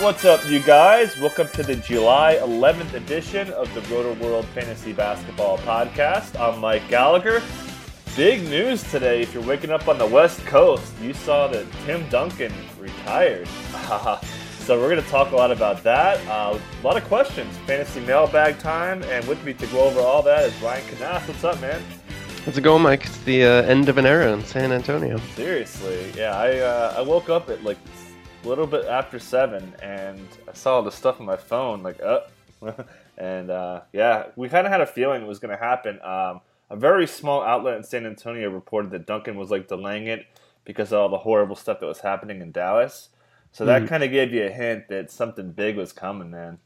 [0.00, 1.18] What's up, you guys?
[1.18, 6.40] Welcome to the July 11th edition of the Rotoworld Fantasy Basketball Podcast.
[6.40, 7.42] I'm Mike Gallagher.
[8.16, 9.20] Big news today.
[9.20, 13.46] If you're waking up on the West Coast, you saw that Tim Duncan retired.
[14.60, 16.26] so we're going to talk a lot about that.
[16.26, 17.54] Uh, a lot of questions.
[17.66, 21.28] Fantasy mailbag time, and with me to go over all that is Ryan Knaus.
[21.28, 21.82] What's up, man?
[22.46, 23.04] How's it going, Mike?
[23.04, 25.18] It's the uh, end of an era in San Antonio.
[25.36, 26.34] Seriously, yeah.
[26.34, 27.76] I uh, I woke up at like
[28.42, 32.00] a little bit after seven, and I saw all the stuff on my phone, like,
[32.02, 32.20] uh,
[33.18, 36.00] and uh, yeah, we kind of had a feeling it was going to happen.
[36.02, 40.26] Um, a very small outlet in San Antonio reported that Duncan was like delaying it
[40.64, 43.08] because of all the horrible stuff that was happening in Dallas.
[43.52, 43.88] So that mm.
[43.88, 46.58] kind of gave you a hint that something big was coming, man.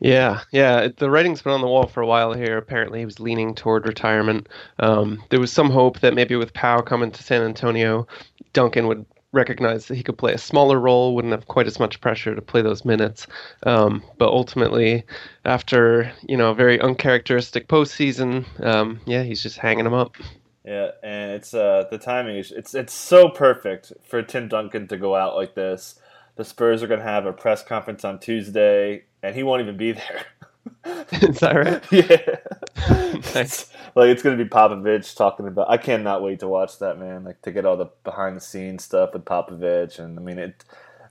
[0.00, 0.88] Yeah, yeah.
[0.94, 2.58] The writing's been on the wall for a while here.
[2.58, 4.48] Apparently, he was leaning toward retirement.
[4.80, 8.06] Um, there was some hope that maybe with Pau coming to San Antonio,
[8.52, 12.00] Duncan would recognized that he could play a smaller role, wouldn't have quite as much
[12.00, 13.26] pressure to play those minutes.
[13.64, 15.04] Um, but ultimately,
[15.44, 20.16] after you know a very uncharacteristic postseason, um, yeah, he's just hanging them up.
[20.64, 24.96] Yeah, and it's uh, the timing is it's it's so perfect for Tim Duncan to
[24.96, 25.98] go out like this.
[26.36, 29.76] The Spurs are going to have a press conference on Tuesday, and he won't even
[29.76, 30.26] be there.
[31.12, 31.82] Is that right?
[31.92, 33.20] yeah.
[33.34, 33.70] nice.
[33.94, 35.70] Like it's gonna be Popovich talking about.
[35.70, 37.24] I cannot wait to watch that man.
[37.24, 40.64] Like to get all the behind the scenes stuff with Popovich, and I mean it.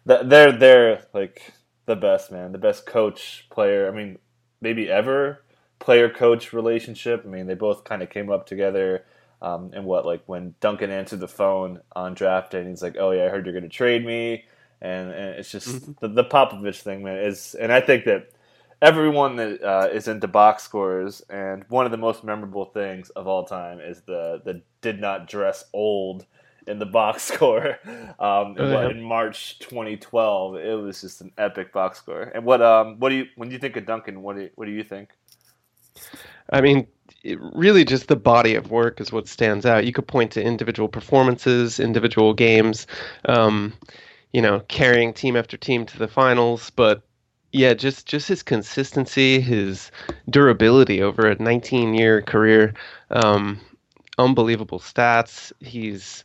[0.06, 1.54] They're they're like
[1.86, 3.88] the best man, the best coach player.
[3.88, 4.18] I mean,
[4.62, 5.44] maybe ever
[5.80, 7.24] player coach relationship.
[7.26, 9.06] I mean, they both kind of came up together.
[9.42, 12.96] Um, and what like when Duncan answered the phone on draft day, and he's like,
[13.00, 14.46] "Oh yeah, I heard you're gonna trade me,"
[14.82, 15.94] and, and it's just mm-hmm.
[16.00, 17.18] the, the Popovich thing, man.
[17.18, 18.30] Is and I think that
[18.82, 23.28] everyone that uh, is into box scores, and one of the most memorable things of
[23.28, 26.26] all time is the the did not dress old
[26.68, 27.80] in the box score
[28.20, 30.56] um, in, what, in March 2012.
[30.58, 32.24] It was just an epic box score.
[32.24, 34.22] And what um what do you when you think of Duncan?
[34.22, 35.10] What do you, what do you think?
[36.52, 36.88] I mean,
[37.24, 39.86] really just the body of work is what stands out.
[39.86, 42.88] You could point to individual performances, individual games,
[43.26, 43.74] um,
[44.32, 47.04] you know, carrying team after team to the finals, but
[47.52, 49.92] yeah, just just his consistency, his
[50.30, 52.74] durability over a 19 year career,
[53.10, 53.60] um,
[54.18, 55.52] unbelievable stats.
[55.60, 56.24] He's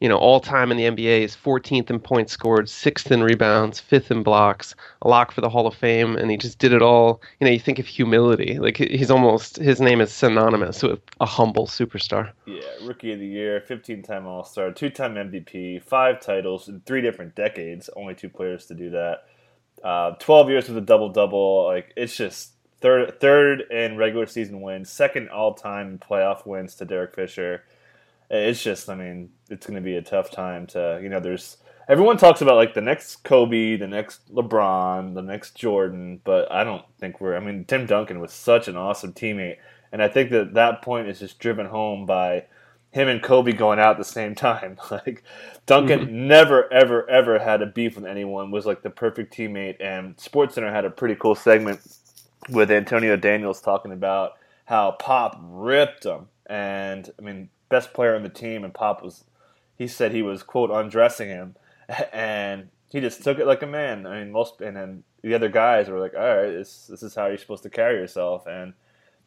[0.00, 3.78] you know all time in the NBA is 14th in points scored, sixth in rebounds,
[3.78, 6.82] fifth in blocks, a lock for the Hall of Fame, and he just did it
[6.82, 7.22] all.
[7.38, 11.26] You know, you think of humility, like he's almost his name is synonymous with a
[11.26, 12.32] humble superstar.
[12.46, 16.80] Yeah, rookie of the year, 15 time All Star, two time MVP, five titles in
[16.80, 17.88] three different decades.
[17.94, 19.26] Only two players to do that.
[19.84, 21.66] Uh, 12 years with a double double.
[21.66, 26.84] Like it's just third third in regular season wins, second all time playoff wins to
[26.86, 27.64] Derek Fisher.
[28.30, 31.58] It's just, I mean, it's going to be a tough time to, you know, there's
[31.88, 36.64] everyone talks about like the next Kobe, the next LeBron, the next Jordan, but I
[36.64, 37.36] don't think we're.
[37.36, 39.58] I mean, Tim Duncan was such an awesome teammate,
[39.92, 42.46] and I think that that point is just driven home by
[42.94, 44.78] him and Kobe going out at the same time.
[44.90, 45.24] Like
[45.66, 46.28] Duncan mm-hmm.
[46.28, 48.52] never, ever, ever had a beef with anyone.
[48.52, 49.76] Was like the perfect teammate.
[49.80, 51.80] And SportsCenter had a pretty cool segment
[52.48, 54.34] with Antonio Daniels talking about
[54.66, 56.28] how Pop ripped him.
[56.46, 59.24] And I mean, best player on the team, and Pop was.
[59.76, 61.56] He said he was quote undressing him,
[62.12, 64.06] and he just took it like a man.
[64.06, 67.16] I mean, most and then the other guys were like, "All right, this this is
[67.16, 68.74] how you're supposed to carry yourself," and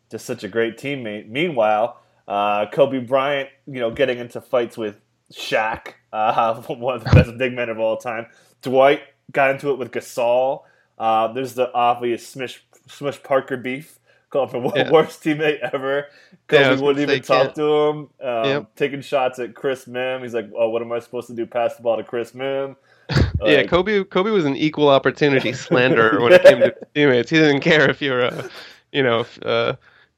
[0.09, 1.27] just such a great teammate.
[1.27, 4.99] Meanwhile uh, Kobe Bryant, you know, getting into fights with
[5.31, 8.27] Shaq, uh, one of the best big men of all time.
[8.61, 10.63] Dwight got into it with Gasol.
[10.97, 13.99] Uh, there's the obvious Smush, Smush Parker beef,
[14.29, 14.91] called for yeah.
[14.91, 16.07] worst teammate ever.
[16.47, 17.97] Kobe yeah, wouldn't even talk to him.
[18.21, 18.75] Um, yep.
[18.75, 20.23] Taking shots at Chris Mihm.
[20.23, 21.45] He's like, "Oh, what am I supposed to do?
[21.45, 22.75] Pass the ball to Chris Mihm?"
[23.39, 24.03] Like, yeah, Kobe.
[24.03, 27.29] Kobe was an equal opportunity slanderer when it came to teammates.
[27.29, 28.49] He didn't care if you're a,
[28.91, 29.75] you know, uh,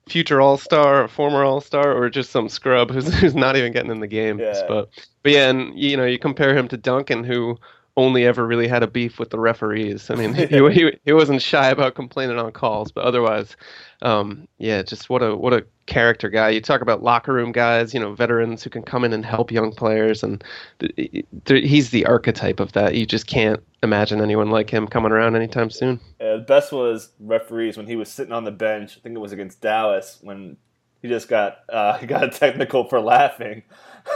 [0.09, 3.71] future All Star, a former All Star, or just some scrub who's who's not even
[3.71, 4.39] getting in the game.
[4.39, 4.61] Yeah.
[4.67, 4.89] But
[5.23, 7.57] but yeah, and you know you compare him to Duncan, who
[7.99, 10.09] only ever really had a beef with the referees.
[10.09, 13.55] I mean, he, he, he wasn't shy about complaining on calls, but otherwise,
[14.01, 16.49] um, yeah, just what a what a character guy.
[16.49, 19.51] You talk about locker room guys, you know, veterans who can come in and help
[19.51, 20.43] young players, and
[20.79, 22.95] th- th- he's the archetype of that.
[22.95, 25.99] You just can't imagine anyone like him coming around anytime soon.
[26.19, 28.97] Yeah, the best was referees when he was sitting on the bench.
[28.97, 30.57] I think it was against Dallas when
[31.01, 33.63] he just got uh, got a technical for laughing.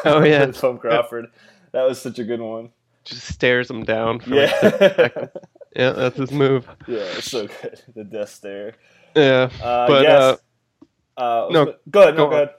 [0.05, 1.27] Oh yeah, Tom Crawford.
[1.73, 2.69] That was such a good one.
[3.05, 4.21] Just stares him down.
[4.25, 4.73] Yeah, like
[5.75, 6.67] yeah, that's his move.
[6.87, 7.81] Yeah, it's so good.
[7.95, 8.75] The death stare.
[9.15, 10.39] Yeah, uh, but yes.
[11.17, 12.15] uh, uh, no, go ahead.
[12.15, 12.49] No, go go ahead.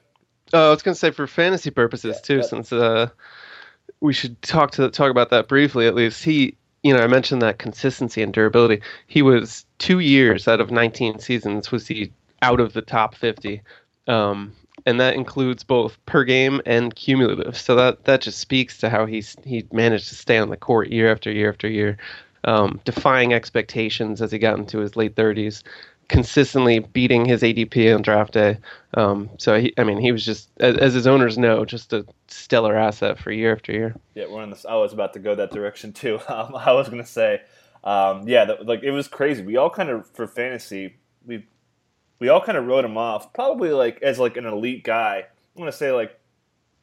[0.53, 3.09] Uh, I was gonna say for fantasy purposes Yeah, too, since uh,
[4.01, 6.23] we should talk to talk about that briefly at least.
[6.23, 8.83] He, you know, I mentioned that consistency and durability.
[9.07, 12.13] He was two years out of 19 seasons was he
[12.43, 13.63] out of the top 50,
[14.07, 14.53] um,
[14.87, 17.57] and that includes both per game and cumulative.
[17.57, 20.89] So that that just speaks to how he's he managed to stay on the court
[20.91, 21.97] year after year after year,
[22.45, 25.63] um, defying expectations as he got into his late 30s
[26.09, 28.59] consistently beating his ADP on draft day.
[28.95, 32.07] Um, so he, I mean, he was just, as, as his owners know, just a
[32.29, 33.95] stellar asset for year after year.
[34.15, 34.65] Yeah, we're on this.
[34.65, 36.21] I was about to go that direction too.
[36.35, 37.43] Um, I was gonna say,
[37.85, 39.43] um, yeah, like it was crazy.
[39.43, 41.47] We all kind of for fantasy, we
[42.19, 45.25] we all kind of wrote him off, probably like as like an elite guy.
[45.55, 46.19] I'm gonna say like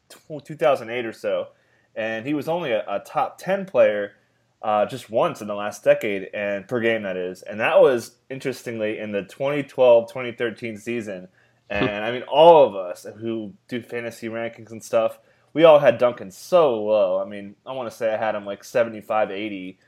[0.10, 1.48] 2008 or so,
[1.96, 4.14] and he was only a, a top 10 player
[4.62, 8.16] uh, just once in the last decade, and per game that is, and that was
[8.30, 11.28] interestingly in the 2012-2013 season.
[11.70, 15.18] And I mean, all of us who do fantasy rankings and stuff,
[15.54, 17.20] we all had Duncan so low.
[17.20, 19.80] I mean, I want to say I had him like 75, 80.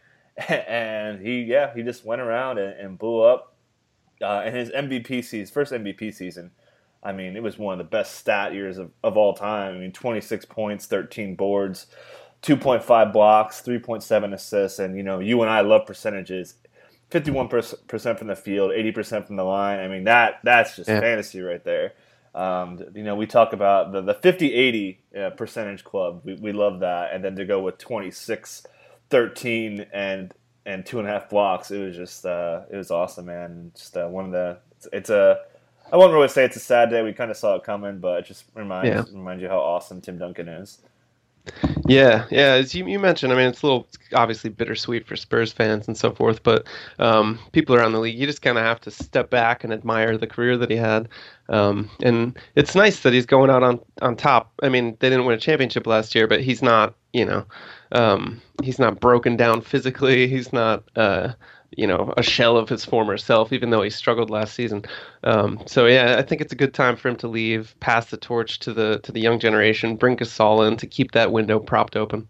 [0.50, 3.53] And he, yeah, he just went around and, and blew up.
[4.22, 6.52] Uh, and his MVP season, first MVP season,
[7.04, 9.76] I mean, it was one of the best stat years of, of all time.
[9.76, 11.88] I mean, 26 points, 13 boards,
[12.44, 14.80] 2.5 blocks, 3.7 assists.
[14.80, 16.56] And, you know, you and I love percentages.
[17.12, 19.80] 51% from the field, 80% from the line.
[19.80, 21.00] I mean, that that's just Yeah.
[21.00, 21.94] fantasy right there.
[22.34, 26.22] Um, you know, we talk about the, the 50 80 uh, percentage club.
[26.24, 27.14] We, we love that.
[27.14, 28.66] And then to go with 26
[29.12, 30.34] 13 and
[30.66, 33.72] and two and a half blocks, it was just uh, it was awesome, man.
[33.76, 35.40] Just uh, one of the it's, it's a
[35.92, 37.04] I won't really say it's a sad day.
[37.04, 39.04] We kind of saw it coming, but it just reminds Yeah.
[39.18, 40.80] reminds you how awesome Tim Duncan is.
[41.88, 42.54] Yeah, yeah.
[42.54, 45.98] As you, you mentioned, I mean, it's a little obviously bittersweet for Spurs fans and
[45.98, 46.66] so forth, but
[47.00, 50.18] um, people around the league, you just kind of have to step back and admire
[50.18, 51.10] the career that he had.
[51.50, 54.54] Um, and it's nice that he's going out on, on top.
[54.64, 57.46] I mean, they didn't win a championship last year, but he's not, you know,
[57.92, 60.28] um, he's not broken down physically.
[60.28, 61.34] He's not, uh,
[61.78, 64.84] you know, a shell of his former self, even though he struggled last season.
[65.24, 68.18] Um, so yeah, I think it's a good time for him to leave, pass the
[68.18, 71.96] torch to the to the young generation, bring Gasol in to keep that window propped
[71.96, 72.28] open.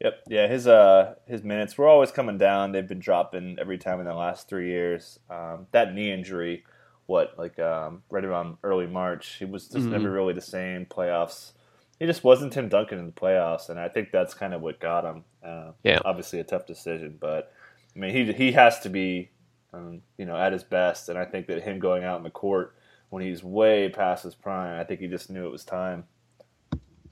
[0.00, 0.14] Yep.
[0.28, 2.72] Yeah, his uh his minutes were always coming down.
[2.72, 5.18] They've been dropping every time in the last three years.
[5.28, 6.64] Um, that knee injury,
[7.06, 9.90] what like um, right around early March, he was just Mhm.
[9.90, 10.86] never really the same.
[10.86, 11.52] Playoffs,
[11.98, 14.78] he just wasn't Tim Duncan in the playoffs, and I think that's kind of what
[14.78, 15.24] got him.
[15.42, 15.98] Uh, Yeah.
[16.04, 17.52] Obviously, a tough decision, but
[17.98, 19.30] I mean, he he has to be,
[19.72, 22.30] um, you know, at his best, and I think that him going out in the
[22.30, 22.76] court
[23.10, 26.04] when he's way past his prime, I think he just knew it was time.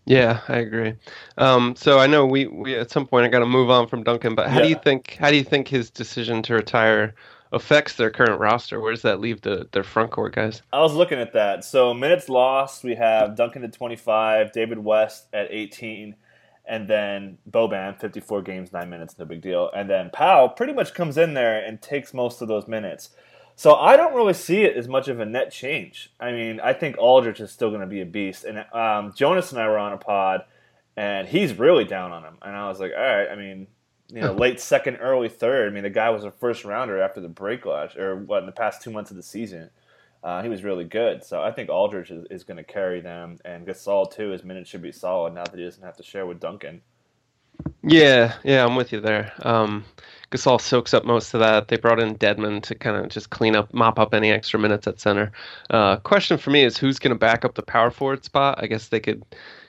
[0.05, 0.95] Yeah, I agree.
[1.37, 4.05] Um, so I know we, we at some point I got to move on from
[4.05, 7.17] Duncan, but how do you think how do you think his decision to retire
[7.51, 8.81] affects their current roster?
[8.81, 10.63] Where does that leave the their front court guys?
[10.73, 11.65] I was looking at that.
[11.65, 16.15] So minutes lost, we have Duncan at 25, David West at 18,
[16.69, 19.71] and then Boban 54 games, nine minutes, no big deal.
[19.75, 23.11] And then Pau pretty much comes in there and takes most of those minutes.
[23.55, 26.13] So I don't really see it as much of a net change.
[26.21, 28.45] I mean, I think Aldridge is still going to be a beast.
[28.45, 30.43] And um, Jonas and I were on a pod,
[30.97, 32.37] and he's really down on him.
[32.43, 33.29] And I was like, all right.
[33.31, 33.67] I mean,
[34.09, 35.71] you know, late second, early third.
[35.71, 38.47] I mean, the guy was a first rounder after the break last, or what, in
[38.47, 39.71] the past two months of the season.
[40.23, 41.25] Uh, he was really good.
[41.25, 44.31] So I think Aldridge is, is going to carry them, and Gasol too.
[44.31, 46.83] His minutes should be solid now that he doesn't have to share with Duncan.
[47.83, 49.33] Yeah, yeah, I'm with you there.
[49.41, 49.85] Um,
[50.31, 51.69] Gasol soaks up most of that.
[51.69, 54.87] They brought in Dedmon to kind of just clean up, mop up any extra minutes
[54.87, 55.31] at center.
[55.71, 58.59] Uh, question for me is who's going to back up the power forward spot?
[58.61, 59.25] I guess they could,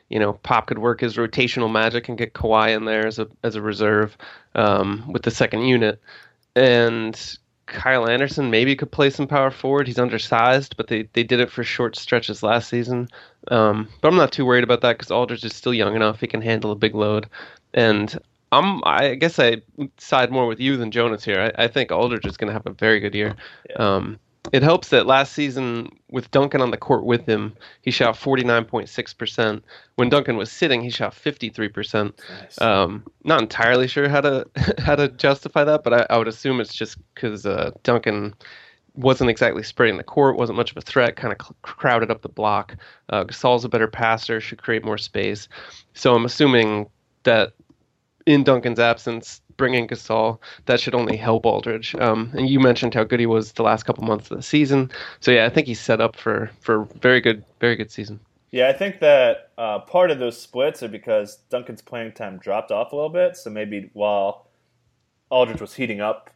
[0.10, 3.27] you know, Pop could work his rotational magic and get Kawhi in there as a
[3.44, 4.18] as a reserve
[4.56, 6.01] um, with the second unit,
[6.56, 9.88] and Kyle Anderson maybe could play some power forward.
[9.88, 13.09] He's undersized, but they, they did it for short stretches last season.
[13.50, 16.27] Um, but I'm not too worried about that because Aldridge is still young enough; he
[16.27, 17.27] can handle a big load.
[17.74, 18.17] And
[18.51, 19.62] I'm I guess I
[19.97, 21.51] side more with you than Jonas here.
[21.57, 23.36] I, I think Aldridge is going to have a very good year.
[23.69, 23.75] Yeah.
[23.75, 24.19] Um,
[24.53, 29.61] it helps that last season with Duncan on the court with him, he shot 49.6%.
[29.95, 32.13] When Duncan was sitting, he shot 53%.
[32.41, 32.61] Nice.
[32.61, 34.47] Um, not entirely sure how to
[34.79, 38.33] how to justify that, but I, I would assume it's just because uh, Duncan
[38.93, 42.21] wasn't exactly spreading the court, wasn't much of a threat, kind of cl- crowded up
[42.21, 42.75] the block.
[43.09, 45.47] Uh, Gasol's a better passer, should create more space.
[45.93, 46.89] So I'm assuming
[47.23, 47.53] that
[48.25, 51.95] in Duncan's absence, bringing Gasol, that should only help Aldridge.
[51.95, 54.91] Um, and you mentioned how good he was the last couple months of the season.
[55.19, 58.19] So yeah, I think he's set up for for very good, very good season.
[58.51, 62.71] Yeah, I think that uh, part of those splits are because Duncan's playing time dropped
[62.71, 63.35] off a little bit.
[63.35, 64.47] So maybe while
[65.29, 66.29] Aldridge was heating up,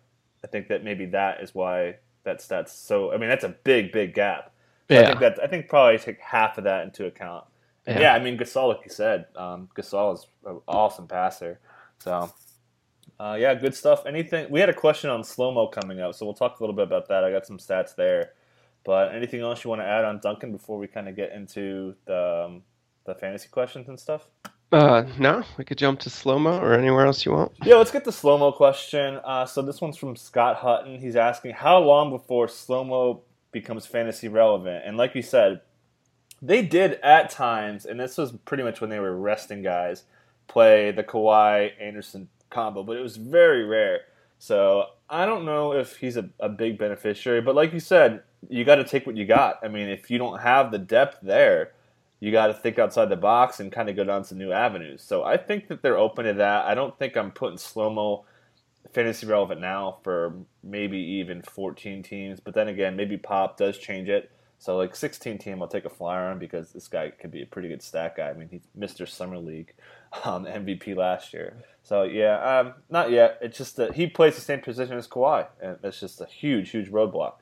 [0.43, 3.13] I think that maybe that is why that stat's so.
[3.13, 4.51] I mean, that's a big, big gap.
[4.89, 5.01] So yeah.
[5.01, 7.45] I think that I think probably take half of that into account.
[7.87, 11.59] Yeah, yeah I mean Gasol, like you said, um, Gasol is an awesome passer.
[11.99, 12.31] So
[13.21, 14.07] uh, yeah, good stuff.
[14.07, 14.49] Anything?
[14.49, 16.85] We had a question on slow mo coming up, so we'll talk a little bit
[16.85, 17.23] about that.
[17.23, 18.31] I got some stats there.
[18.83, 21.93] But anything else you want to add on Duncan before we kind of get into
[22.05, 22.63] the um,
[23.05, 24.27] the fantasy questions and stuff?
[24.71, 27.51] Uh, no, we could jump to slow mo or anywhere else you want.
[27.63, 29.19] Yeah, let's get the slow mo question.
[29.23, 30.99] Uh, so this one's from Scott Hutton.
[30.99, 34.83] He's asking how long before slow mo becomes fantasy relevant.
[34.83, 35.61] And like you said,
[36.41, 40.05] they did at times, and this was pretty much when they were resting guys,
[40.47, 44.01] play the Kawhi Anderson combo, but it was very rare.
[44.37, 48.63] So I don't know if he's a, a big beneficiary, but like you said, you
[48.63, 49.59] got to take what you got.
[49.63, 51.73] I mean, if you don't have the depth there,
[52.19, 55.01] you got to think outside the box and kind of go down some new avenues.
[55.01, 56.65] So I think that they're open to that.
[56.65, 58.25] I don't think I'm putting slow mo
[58.93, 64.09] fantasy relevant now for maybe even 14 teams, but then again, maybe Pop does change
[64.09, 64.31] it.
[64.59, 67.47] So like 16 team, I'll take a flyer on because this guy could be a
[67.47, 68.29] pretty good stat guy.
[68.29, 69.07] I mean, he's Mr.
[69.09, 69.73] Summer League
[70.23, 71.55] um, MVP last year.
[71.83, 73.37] So yeah, um, not yet.
[73.41, 76.69] It's just that he plays the same position as Kawhi, and it's just a huge,
[76.69, 77.33] huge roadblock.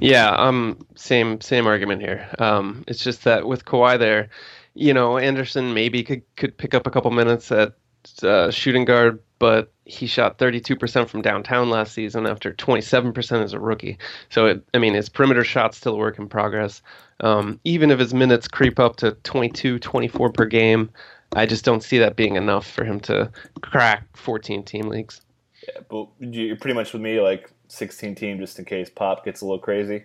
[0.00, 2.28] Yeah, um, same same argument here.
[2.38, 4.28] Um, it's just that with Kawhi there,
[4.74, 7.74] you know, Anderson maybe could could pick up a couple minutes at
[8.22, 13.60] uh, shooting guard, but he shot 32% from downtown last season after 27% as a
[13.60, 13.98] rookie.
[14.30, 16.82] So, it, I mean, his perimeter shot's still a work in progress.
[17.20, 20.90] Um, even if his minutes creep up to 22, 24 per game,
[21.34, 25.20] I just don't see that being enough for him to crack 14 team leagues.
[25.66, 29.40] Yeah, but you're pretty much with me, like 16 team, just in case Pop gets
[29.40, 30.04] a little crazy.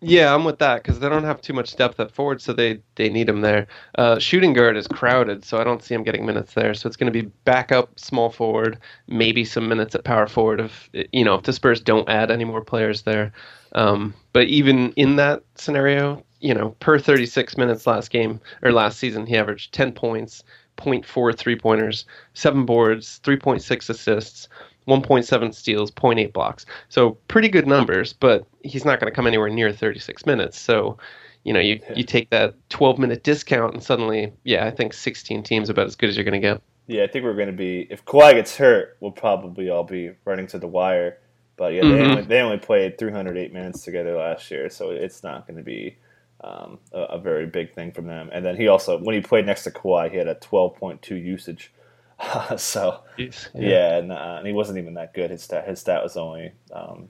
[0.00, 2.80] Yeah, I'm with that because they don't have too much depth at forward, so they
[2.94, 3.66] they need him there.
[3.96, 6.72] Uh, shooting guard is crowded, so I don't see him getting minutes there.
[6.74, 10.88] So it's going to be backup, small forward, maybe some minutes at power forward if
[11.12, 13.32] you know if the Spurs don't add any more players there.
[13.72, 18.98] Um, but even in that scenario, you know, per 36 minutes last game or last
[18.98, 20.44] season, he averaged 10 points,
[20.78, 24.48] 0.4 three pointers, seven boards, 3.6 assists,
[24.86, 26.64] 1.7 steals, 0.8 blocks.
[26.88, 30.58] So pretty good numbers, but he's not going to come anywhere near 36 minutes.
[30.58, 30.96] So,
[31.44, 31.94] you know, you, yeah.
[31.96, 35.96] you take that 12 minute discount and suddenly, yeah, I think 16 teams about as
[35.96, 36.62] good as you're going to get.
[36.86, 40.12] Yeah, I think we're going to be, if Kawhi gets hurt, we'll probably all be
[40.24, 41.18] running to the wire.
[41.56, 41.90] But yeah, mm-hmm.
[41.90, 45.62] they, only, they only played 308 minutes together last year, so it's not going to
[45.62, 45.98] be
[46.40, 48.30] um, a, a, very big thing from them.
[48.32, 51.72] And then he also, when he played next to Kawhi, he had a 12.2 usage.
[52.56, 55.30] so yeah, yeah and, uh, and, he wasn't even that good.
[55.30, 57.08] His stat, his stat was only um,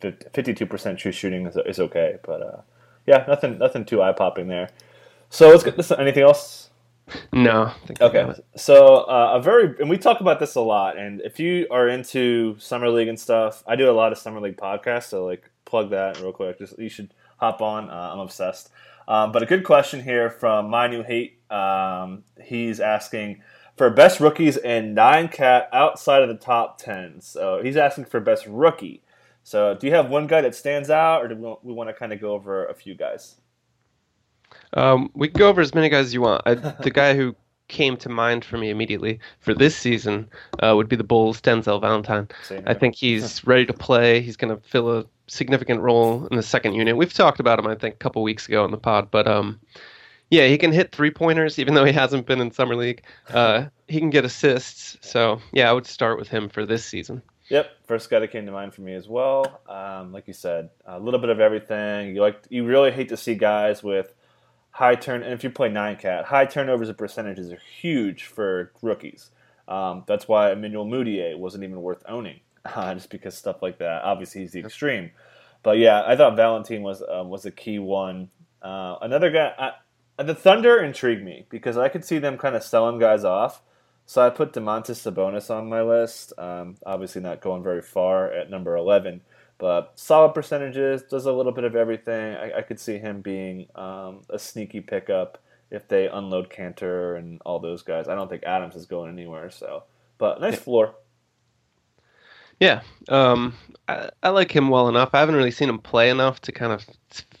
[0.00, 2.60] 52% true shooting is, is okay, but uh,
[3.06, 4.70] yeah, nothing, nothing too eye popping there.
[5.30, 5.90] So let's get this.
[5.90, 6.70] Anything else?
[7.32, 7.72] No.
[8.00, 8.32] Okay.
[8.56, 10.98] So uh, a very, and we talk about this a lot.
[10.98, 14.40] And if you are into summer league and stuff, I do a lot of summer
[14.40, 15.04] league podcasts.
[15.04, 16.58] So like plug that real quick.
[16.58, 17.90] Just you should hop on.
[17.90, 18.70] Uh, I'm obsessed.
[19.08, 21.40] Um, but a good question here from my new hate.
[21.50, 23.42] Um, he's asking
[23.76, 27.20] for best rookies and nine cat outside of the top ten.
[27.20, 29.02] So he's asking for best rookie.
[29.44, 31.94] So do you have one guy that stands out, or do we, we want to
[31.94, 33.36] kind of go over a few guys?
[34.74, 36.42] Um, we can go over as many guys as you want.
[36.44, 37.34] I, the guy who
[37.68, 40.28] came to mind for me immediately for this season
[40.62, 42.28] uh, would be the Bulls' Denzel Valentine.
[42.66, 44.20] I think he's ready to play.
[44.20, 46.96] He's going to fill a significant role in the second unit.
[46.96, 49.60] We've talked about him, I think, a couple weeks ago on the pod, but um,
[50.30, 53.02] yeah, he can hit three pointers, even though he hasn't been in summer league.
[53.28, 57.22] Uh, he can get assists, so yeah, I would start with him for this season.
[57.48, 59.62] Yep, first guy that came to mind for me as well.
[59.68, 62.14] Um, like you said, a little bit of everything.
[62.14, 64.14] You like, you really hate to see guys with
[64.70, 68.72] high turn, and if you play nine cat, high turnovers and percentages are huge for
[68.82, 69.30] rookies.
[69.66, 72.40] Um, that's why Emmanuel Mudiay wasn't even worth owning,
[72.94, 74.02] just because stuff like that.
[74.02, 75.10] Obviously, he's the extreme,
[75.62, 78.30] but yeah, I thought Valentine was um, was a key one.
[78.62, 79.52] Uh, another guy,
[80.18, 83.62] I, the Thunder intrigued me because I could see them kind of selling guys off.
[84.06, 86.32] So I put Domantas Sabonis on my list.
[86.38, 89.20] Um, obviously, not going very far at number eleven,
[89.58, 92.34] But solid percentages, does a little bit of everything.
[92.36, 95.38] I, I could see him being um, a sneaky pickup
[95.70, 98.08] if they unload Kanter and all those guys.
[98.08, 99.50] I don't think Adams is going anywhere.
[99.50, 99.82] So,
[100.16, 100.94] but nice floor.
[102.60, 103.54] Yeah, um,
[103.86, 105.10] I, I, like him well enough.
[105.14, 106.84] I haven't really seen him play enough to kind of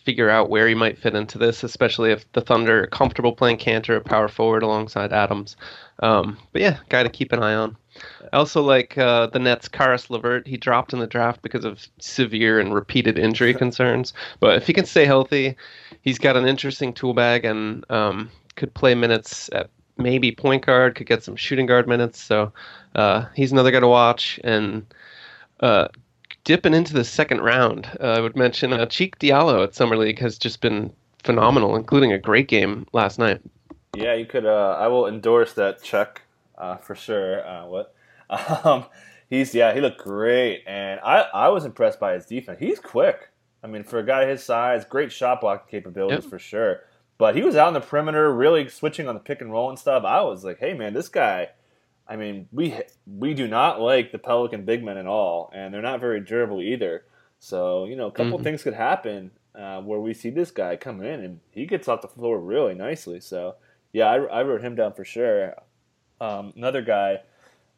[0.04, 3.58] figure out where he might fit into this, especially if the Thunder are comfortable playing
[3.58, 5.56] Kanter at power forward alongside Adams.
[6.00, 7.76] Um, but yeah, guy to keep an eye on.
[8.32, 10.46] I also like uh, the Nets' Caris LeVert.
[10.46, 14.12] He dropped in the draft because of severe and repeated injury concerns.
[14.40, 15.56] But if he can stay healthy,
[16.02, 20.94] he's got an interesting tool bag and um, could play minutes at maybe point guard,
[20.94, 22.20] could get some shooting guard minutes.
[22.22, 22.52] So
[22.94, 24.40] uh, he's another guy to watch.
[24.44, 24.86] And
[25.60, 25.88] uh,
[26.44, 30.18] dipping into the second round, uh, I would mention uh, Cheick Diallo at Summer League
[30.20, 30.92] has just been
[31.24, 33.40] phenomenal, including a great game last night.
[33.96, 34.46] Yeah, you could.
[34.46, 36.22] Uh, I will endorse that check
[36.56, 37.46] uh, for sure.
[37.46, 37.94] Uh, what?
[38.64, 38.84] Um,
[39.30, 42.58] he's yeah, he looked great, and I I was impressed by his defense.
[42.60, 43.30] He's quick.
[43.64, 46.30] I mean, for a guy his size, great shot block capabilities yep.
[46.30, 46.80] for sure.
[47.18, 49.78] But he was out on the perimeter, really switching on the pick and roll and
[49.78, 50.04] stuff.
[50.04, 51.48] I was like, hey man, this guy
[52.08, 52.74] I mean, we
[53.06, 56.62] we do not like the Pelican big men at all, and they're not very durable
[56.62, 57.04] either.
[57.38, 58.44] So you know, a couple mm-hmm.
[58.44, 62.00] things could happen uh, where we see this guy come in and he gets off
[62.00, 63.20] the floor really nicely.
[63.20, 63.56] So
[63.92, 65.54] yeah, I, I wrote him down for sure.
[66.20, 67.20] Um, another guy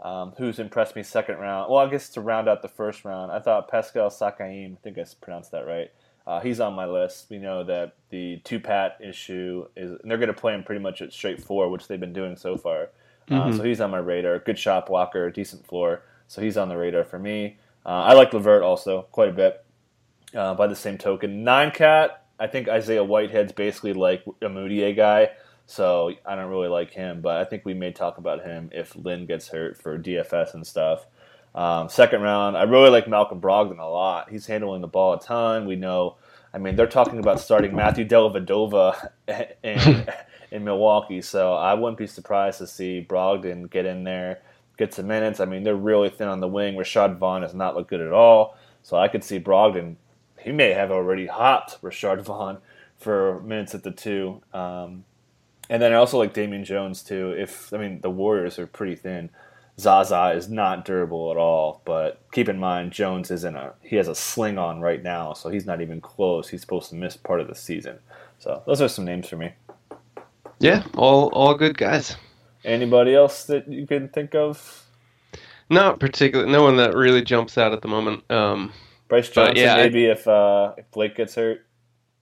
[0.01, 1.71] um, who's impressed me second round.
[1.71, 4.75] Well, I guess to round out the first round, I thought Pascal Siakam.
[4.75, 5.91] I think I pronounced that right.
[6.31, 7.27] Uh, he's on my list.
[7.29, 10.81] We know that the two pat issue is, and they're going to play him pretty
[10.81, 12.91] much at straight four, which they've been doing so far.
[13.29, 13.57] Uh, mm-hmm.
[13.57, 14.39] so he's on my radar.
[14.39, 16.03] Good shot blocker, decent floor.
[16.29, 17.59] So he's on the radar for me.
[17.85, 19.65] Uh, I like LeVert also quite a bit.
[20.33, 22.25] Uh, by the same token, nine cat.
[22.39, 25.31] I think Isaiah Whitehead's basically like a Mudiay guy,
[25.67, 27.23] so I don't really like him.
[27.23, 30.65] But I think we may talk about him if Lin gets hurt for DFS and
[30.65, 31.07] stuff.
[31.57, 34.31] Um, second round, I really like Malcolm Brogdon a lot.
[34.31, 35.67] He's handling the ball a ton.
[35.67, 36.17] We know,
[36.53, 39.11] I mean, they're talking about starting Matthew Dellavedova
[39.63, 40.13] and
[40.51, 41.23] in Milwaukee.
[41.23, 44.41] So I wouldn't be surprised to see Brogdon get in there,
[44.77, 45.41] get some minutes.
[45.41, 46.75] I mean, they're really thin on the wing.
[46.75, 48.57] Rashad Vaughn has not looked good at all.
[48.83, 49.97] So I could see Brogdon.
[50.39, 52.59] He may have already hopped Rashad Vaughn
[52.97, 54.43] for minutes at the two.
[54.53, 55.05] Um,
[55.69, 57.33] and then I also like Damian Jones too.
[57.39, 59.31] If I mean the Warriors are pretty thin.
[59.81, 63.97] Zaza is not durable at all, but keep in mind Jones is in a he
[63.97, 66.49] has a sling on right now, so he's not even close.
[66.49, 67.99] He's supposed to miss part of the season.
[68.39, 69.53] So those are some names for me.
[70.59, 72.17] Yeah, all all good guys.
[72.65, 74.87] Anybody else that you can think of?
[75.71, 76.53] Not particularly.
[76.53, 78.31] No one that really jumps out at the moment.
[78.31, 78.73] Um,
[79.09, 81.65] Brice Johnson, yeah, maybe I, if uh, if Blake gets hurt.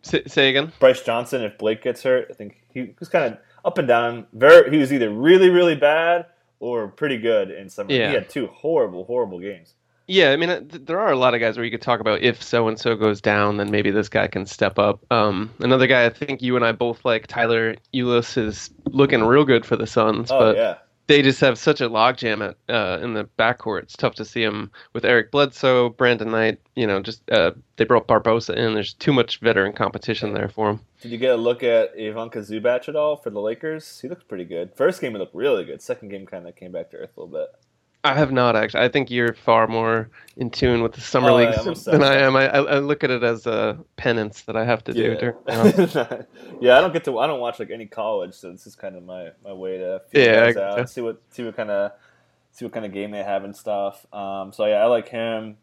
[0.03, 0.73] Say, say, again.
[0.79, 4.29] Brice Johnson, if Blake gets hurt, I think he was kind of up and down.
[4.33, 6.27] Very, he was either really really bad
[6.61, 7.91] or pretty good in some.
[7.91, 8.09] Yeah.
[8.09, 9.75] He had two horrible horrible games.
[10.11, 12.23] Yeah, I mean, uh, there are a lot of guys where you could talk about
[12.23, 15.05] if so and so goes down, then maybe this guy can step up.
[15.13, 19.45] Um, another guy I think you and I both like, Tyler Ulis, is looking real
[19.45, 20.77] good for the Suns, oh, but yeah.
[21.09, 23.83] they just have such a logjam at uh, in the backcourt.
[23.83, 26.59] It's tough to see him with Eric Bledsoe, Brandon Knight.
[26.75, 28.73] You know, just uh, they brought Barbosa in.
[28.73, 30.81] There's too much veteran competition there for him.
[31.01, 34.01] Did you get a look at Ivica Zubac at all for the Lakers?
[34.01, 34.75] He looks pretty good.
[34.75, 35.81] First game he looked really good.
[35.81, 37.49] Second game kind of came back to earth a little bit.
[38.05, 38.85] I have not actually.
[38.85, 42.37] I think you're far more in tune with the summer oh, leagues than I am.
[42.37, 45.15] I, I, look at it as a penance that I have to yeah.
[45.15, 45.35] do.
[46.61, 47.19] yeah, I don't get to.
[47.19, 50.03] I don't watch like any college, so this is kind of my, my way to
[50.11, 51.93] feel yeah, out, see what see what kind of
[52.53, 54.07] see what kind of game they have and stuff.
[54.13, 55.57] Um, so yeah, I like him.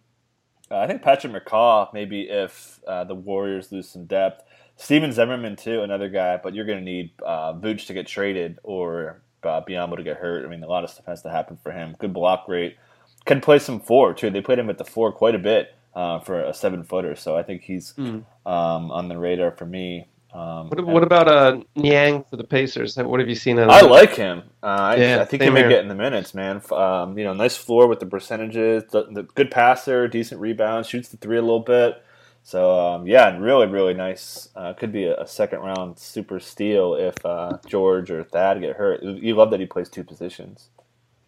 [0.70, 4.44] Uh, I think Patrick McCaw maybe if uh, the Warriors lose some depth.
[4.78, 8.60] Stephen Zimmerman too, another guy, but you're going to need uh, Vooch to get traded
[8.64, 10.46] or uh, able to get hurt.
[10.46, 11.96] I mean, a lot of stuff has to happen for him.
[12.00, 12.78] Good block rate.
[13.26, 14.30] Can play some four too.
[14.30, 17.38] They played him at the four quite a bit uh, for a seven footer, so
[17.38, 18.26] I think he's mm.
[18.46, 20.08] um, on the radar for me.
[20.36, 22.98] Um, what, what, about uh, Niang for the Pacers?
[22.98, 23.58] What have you seen?
[23.58, 24.44] I like him.
[24.62, 26.62] Uh, I, yeah, I think he may get in the minutes, man.
[26.74, 28.84] Um, you know, nice floor with the percentages.
[28.92, 32.04] The, the, good passer, decent rebound, shoots the three a little bit.
[32.44, 34.50] So um, yeah, really, really nice.
[34.58, 38.76] Uh, could be a, a, second round super steal if uh, George or Thad get
[38.76, 39.02] hurt.
[39.04, 40.68] You love that he plays two positions.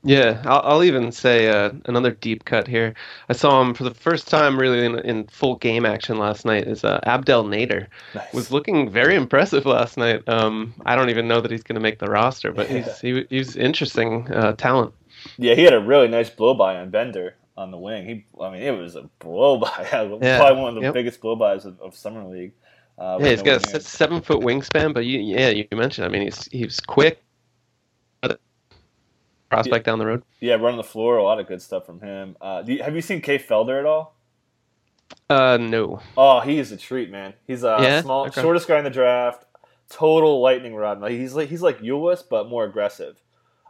[0.08, 2.93] Yeah, I'll, I'll even say uh, another deep cut here.
[3.28, 6.65] I saw him for the first time really in, in full game action last night.
[6.65, 8.34] Is uh, Abdel Nader nice.
[8.34, 10.28] was looking very impressive last night.
[10.30, 12.84] Um, I don't even know that he's going to make the roster, but yeah.
[12.84, 14.93] he's he, he's interesting uh, talent.
[15.38, 18.06] Yeah, he had a really nice blow by on Bender on the wing.
[18.06, 19.88] He, I mean, it was a blow by.
[20.22, 20.38] yeah.
[20.38, 20.93] Probably one of the yep.
[20.93, 22.54] biggest blow bys of, of summer league.
[22.98, 26.06] Uh, yeah, he's got a seven foot wingspan, but you, yeah, you mentioned.
[26.06, 27.22] I mean, he's he's quick.
[29.49, 29.91] Prospect yeah.
[29.91, 30.23] down the road.
[30.39, 32.36] Yeah, running the floor, a lot of good stuff from him.
[32.41, 34.15] Uh, you, have you seen Kay Felder at all?
[35.29, 36.01] Uh, no.
[36.17, 37.33] Oh, he is a treat, man.
[37.45, 38.01] He's a Yeah?
[38.01, 38.41] small, Okay.
[38.41, 39.45] shortest guy in the draft.
[39.89, 40.99] Total lightning rod.
[40.99, 43.21] Like he's like he's like Ulis, but more aggressive.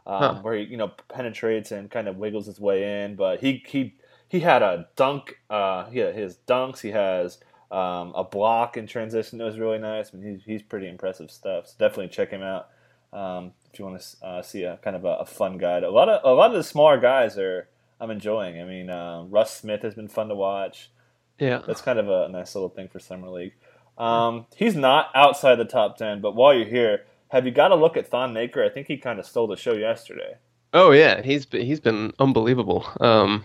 [0.04, 0.34] Um, Huh.
[0.42, 3.14] Where he you know penetrates and kind of wiggles his way in.
[3.14, 3.94] But he he
[4.28, 5.38] he had a dunk.
[5.48, 6.80] Uh, he had his dunks.
[6.80, 7.38] He has
[7.70, 10.10] um, a block in transition that was really nice.
[10.12, 11.68] I mean, he's he's pretty impressive stuff.
[11.68, 12.68] So definitely check him out
[13.12, 15.78] um, if you want to uh, see a kind of a, a fun guy.
[15.78, 17.68] A lot of a lot of the smaller guys are
[18.00, 18.60] I'm enjoying.
[18.60, 20.90] I mean, uh, Russ Smith has been fun to watch
[21.38, 21.62] Yeah.
[21.66, 23.54] that's kind of a nice little thing for summer league.
[23.98, 27.74] Um, he's not outside the top ten, but while you're here, have you got to
[27.74, 28.62] look at Thon Maker?
[28.64, 30.36] I think he kind of stole the show yesterday.
[30.72, 32.86] Oh yeah, he's been, he's been unbelievable.
[33.00, 33.44] Um,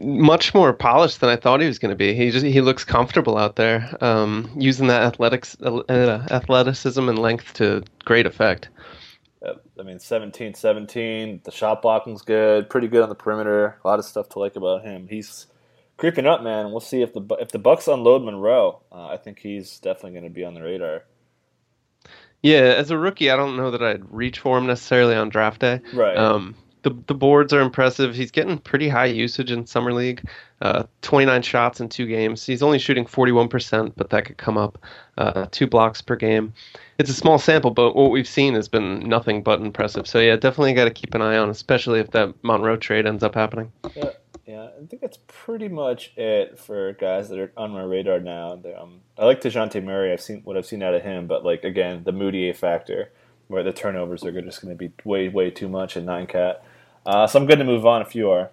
[0.00, 2.14] much more polished than I thought he was going to be.
[2.14, 7.54] He just he looks comfortable out there, um, using that athletics, uh, athleticism and length
[7.54, 8.68] to great effect.
[9.78, 11.40] I mean, 17 17.
[11.44, 12.70] The shot blocking's good.
[12.70, 13.78] Pretty good on the perimeter.
[13.84, 15.08] A lot of stuff to like about him.
[15.08, 15.46] He's
[15.96, 16.70] creeping up, man.
[16.70, 18.80] We'll see if the if the Bucks unload Monroe.
[18.92, 21.04] Uh, I think he's definitely going to be on the radar.
[22.42, 25.60] Yeah, as a rookie, I don't know that I'd reach for him necessarily on draft
[25.62, 25.80] day.
[25.92, 26.16] Right.
[26.16, 26.54] Um,
[26.86, 28.14] the the boards are impressive.
[28.14, 30.22] He's getting pretty high usage in summer league.
[30.62, 32.46] Uh, 29 shots in two games.
[32.46, 34.78] He's only shooting 41%, but that could come up.
[35.18, 36.54] Uh, two blocks per game.
[36.98, 40.06] It's a small sample, but what we've seen has been nothing but impressive.
[40.06, 43.24] So yeah, definitely got to keep an eye on, especially if that Monroe trade ends
[43.24, 43.72] up happening.
[43.96, 44.10] Yeah,
[44.46, 48.60] yeah, I think that's pretty much it for guys that are on my radar now.
[48.78, 50.12] Um, I like Dejounte Murray.
[50.12, 53.10] I've seen what I've seen out of him, but like again, the Mudiay factor,
[53.48, 56.62] where the turnovers are just going to be way, way too much in nine cat.
[57.06, 58.50] Uh, so I'm good to move on if you are.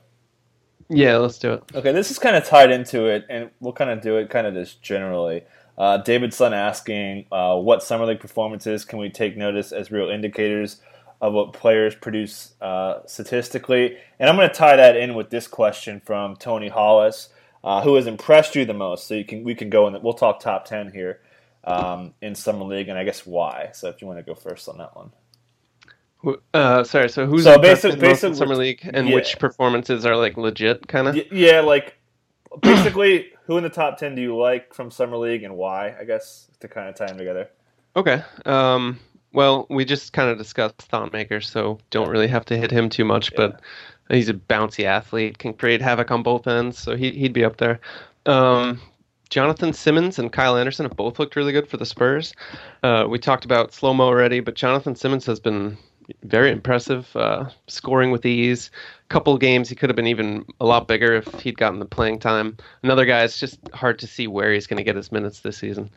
[0.89, 1.63] Yeah, let's do it.
[1.73, 4.45] Okay, this is kind of tied into it, and we'll kind of do it kind
[4.45, 5.43] of just generally.
[5.77, 10.09] Uh, David Sun asking, uh, what summer league performances can we take notice as real
[10.09, 10.81] indicators
[11.19, 13.97] of what players produce uh, statistically?
[14.19, 17.29] And I'm going to tie that in with this question from Tony Hollis,
[17.63, 19.07] uh, who has impressed you the most.
[19.07, 21.21] So you can we can go and we'll talk top ten here
[21.63, 23.71] um, in summer league, and I guess why.
[23.73, 25.11] So if you want to go first on that one.
[26.53, 29.15] Uh, sorry, so who's So impressed basic- the in basic- summer league, and yeah.
[29.15, 31.19] which performances are like legit, kind of?
[31.31, 31.97] Yeah, like
[32.61, 35.95] basically, who in the top ten do you like from summer league, and why?
[35.99, 37.49] I guess to kind of tie them together.
[37.95, 38.23] Okay.
[38.45, 38.99] Um,
[39.33, 43.03] well, we just kind of discussed Thon so don't really have to hit him too
[43.03, 43.35] much.
[43.35, 43.59] But
[44.09, 47.57] he's a bouncy athlete, can create havoc on both ends, so he, he'd be up
[47.57, 47.79] there.
[48.25, 48.79] Um,
[49.29, 52.33] Jonathan Simmons and Kyle Anderson have both looked really good for the Spurs.
[52.83, 55.77] Uh, we talked about slow mo already, but Jonathan Simmons has been
[56.23, 58.71] very impressive, uh, scoring with ease.
[59.09, 62.19] Couple games he could have been even a lot bigger if he'd gotten the playing
[62.19, 62.57] time.
[62.81, 65.57] Another guy, it's just hard to see where he's going to get his minutes this
[65.57, 65.89] season.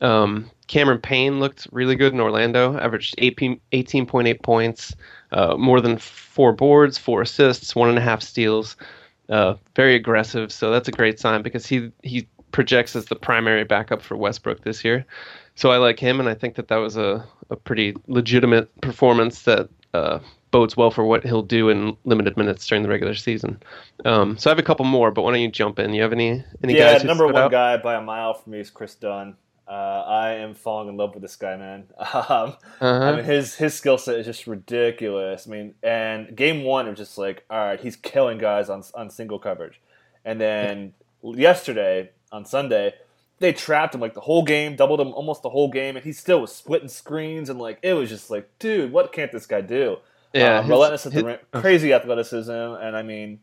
[0.00, 4.94] Um, Cameron Payne looked really good in Orlando, averaged 18, 18.8 points,
[5.32, 8.76] uh, more than four boards, four assists, one and a half steals.
[9.28, 13.64] Uh, very aggressive, so that's a great sign because he he projects as the primary
[13.64, 15.04] backup for Westbrook this year.
[15.54, 19.42] So I like him, and I think that that was a, a pretty legitimate performance
[19.42, 20.18] that uh,
[20.50, 23.62] bodes well for what he'll do in limited minutes during the regular season.
[24.04, 25.94] Um, so I have a couple more, but why don't you jump in?
[25.94, 27.02] You have any any yeah, guys?
[27.02, 27.50] who number one out?
[27.50, 29.36] guy by a mile for me is Kris Dunn.
[29.68, 31.84] Uh, I am falling in love with this guy, man.
[32.14, 33.16] Um, I Uh-huh.
[33.16, 35.46] mean, his his skill set is just ridiculous.
[35.46, 38.82] I mean, and game one it was just like, all right, he's killing guys on
[38.94, 39.80] on single coverage,
[40.24, 42.94] and then yesterday on Sunday
[43.38, 46.12] they trapped him like the whole game, doubled him almost the whole game, and he
[46.12, 49.60] still was splitting screens and like it was just like, dude, what can't this guy
[49.60, 49.96] do?
[50.32, 53.40] Yeah, um, his- relentless at the his- rim, crazy athleticism, and I mean,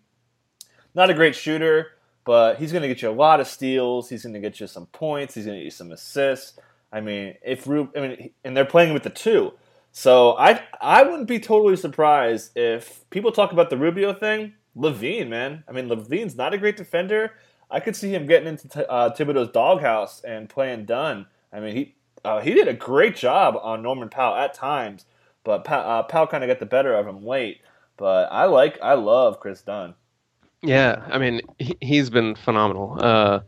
[0.95, 1.88] not a great shooter,
[2.25, 4.10] but he's going to get you a lot of steals.
[4.10, 5.36] He's going to get you some points.
[5.36, 6.60] He's going to get you some assists.
[6.91, 9.54] I mean, if Ru- I mean, and they're playing with the two,
[9.91, 14.54] so I I wouldn't be totally surprised if people talk about the Rubio thing.
[14.78, 17.34] LaVine, man, I mean, LaVine's not a great defender.
[17.71, 21.27] I could see him getting into uh, Thibodeau's doghouse and playing Dunn.
[21.53, 25.05] I mean, he uh, he did a great job on Norman Powell at times,
[25.43, 27.62] but Powell, uh, Powell kind of got the better of him late.
[27.97, 29.93] But I like, I love Kris Dunn.
[30.62, 32.97] Yeah, I mean, he, he's been phenomenal.
[32.99, 33.41] Uh,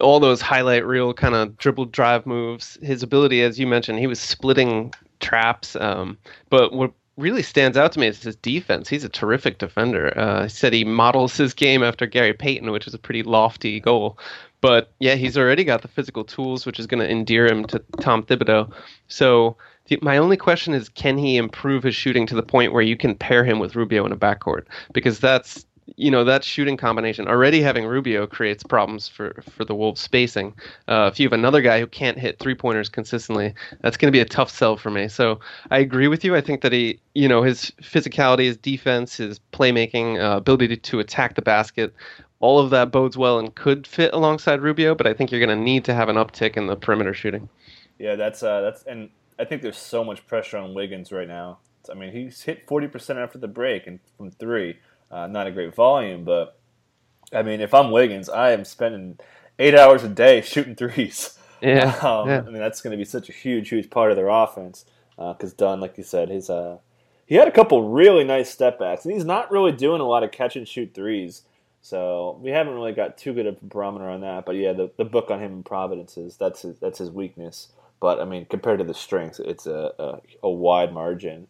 [0.00, 4.06] all those highlight reel kind of dribble drive moves, his ability, as you mentioned, he
[4.06, 5.76] was splitting traps.
[5.76, 6.18] Um,
[6.50, 8.88] but what really stands out to me is his defense.
[8.88, 10.16] He's a terrific defender.
[10.18, 13.80] Uh, he said he models his game after Gary Payton, which is a pretty lofty
[13.80, 14.18] goal.
[14.60, 17.80] But yeah, he's already got the physical tools, which is going to endear him to
[18.00, 18.72] Tom Thibodeau.
[19.08, 22.82] So the, my only question is, can he improve his shooting to the point where
[22.82, 24.64] you can pair him with Rubio in a backcourt?
[24.92, 25.66] Because that's
[25.96, 30.54] you know that shooting combination already having Rubio creates problems for for the Wolves spacing.
[30.88, 34.16] Uh, if you have another guy who can't hit three pointers consistently, that's going to
[34.16, 35.08] be a tough sell for me.
[35.08, 35.40] So
[35.70, 36.36] I agree with you.
[36.36, 40.76] I think that he, you know, his physicality, his defense, his playmaking, uh, ability to,
[40.76, 41.94] to attack the basket
[42.42, 45.56] all of that bodes well and could fit alongside Rubio, but I think you're going
[45.56, 47.48] to need to have an uptick in the perimeter shooting.
[47.98, 51.58] Yeah, that's uh, that's and I think there's so much pressure on Wiggins right now.
[51.90, 54.78] I mean, he's hit 40% after the break and from three.
[55.12, 56.58] Uh, not a great volume, but
[57.32, 59.18] I mean, if I'm Wiggins, I am spending
[59.58, 61.38] eight hours a day shooting threes.
[61.60, 62.42] Yeah, um, yeah.
[62.46, 64.84] I mean, that's going to be such a huge, huge part of their offense.
[65.16, 66.78] Because uh, Dunn, like you said, his uh,
[67.26, 70.22] he had a couple really nice step backs, and he's not really doing a lot
[70.22, 71.42] of catch and shoot threes.
[71.82, 74.46] So we haven't really got too good of a barometer on that.
[74.46, 77.68] But yeah, the, the book on him in Providence is that's his, that's his weakness.
[78.00, 81.48] But I mean, compared to the strengths, it's a, a, a wide margin.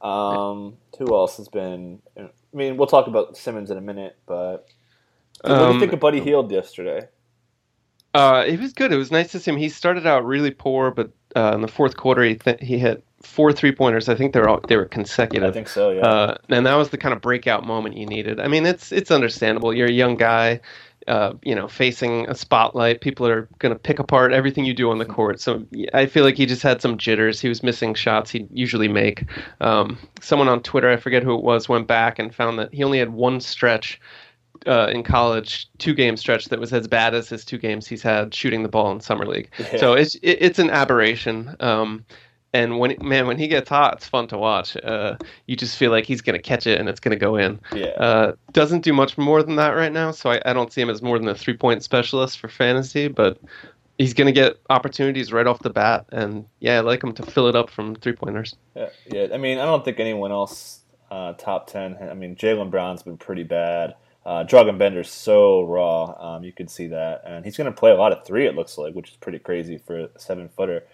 [0.00, 2.00] Um, who else has been?
[2.52, 4.66] I mean, we'll talk about Simmons in a minute, but
[5.42, 7.08] what do you Um, think of Buddy Hield yesterday?
[8.14, 8.92] Uh, it was good.
[8.92, 9.56] It was nice to see him.
[9.56, 13.02] He started out really poor, but uh, in the fourth quarter, he th- he hit
[13.22, 14.08] four three pointers.
[14.10, 15.48] I think they were all, they were consecutive.
[15.48, 15.90] I think so.
[15.92, 16.02] Yeah.
[16.02, 18.38] Uh, and that was the kind of breakout moment you needed.
[18.38, 19.72] I mean, it's it's understandable.
[19.72, 20.60] You're a young guy,
[21.08, 23.00] uh, you know, facing a spotlight.
[23.00, 25.40] People are going to pick apart everything you do on the court.
[25.40, 27.40] So I feel like he just had some jitters.
[27.40, 29.24] He was missing shots he'd usually make.
[29.60, 32.84] Um, someone on Twitter, I forget who it was, went back and found that he
[32.84, 34.00] only had one stretch.
[34.64, 38.00] Uh, in college, two game stretch that was as bad as his two games he's
[38.00, 39.50] had shooting the ball in summer league.
[39.58, 39.76] Yeah.
[39.78, 41.56] So it's it, it's an aberration.
[41.58, 42.04] Um,
[42.54, 44.76] and when man, when he gets hot, it's fun to watch.
[44.76, 47.36] Uh, you just feel like he's going to catch it and it's going to go
[47.36, 47.58] in.
[47.72, 47.86] yeah.
[47.86, 50.90] Uh, doesn't do much more than that right now, so I, I don't see him
[50.90, 53.08] as more than a three point specialist for fantasy.
[53.08, 53.38] But
[53.98, 57.22] he's going to get opportunities right off the bat, and yeah, I like him to
[57.22, 58.56] fill it up from three pointers.
[58.74, 59.28] Yeah, yeah.
[59.32, 61.96] I mean, I don't think anyone else uh, top ten.
[62.00, 63.94] I mean, Jaylen Brown's been pretty bad.
[64.24, 66.36] Uh, Dragan Bender's so raw.
[66.36, 68.46] Um, you can see that, and he's going to play a lot of three.
[68.46, 70.84] It looks like, which is pretty crazy for a seven footer.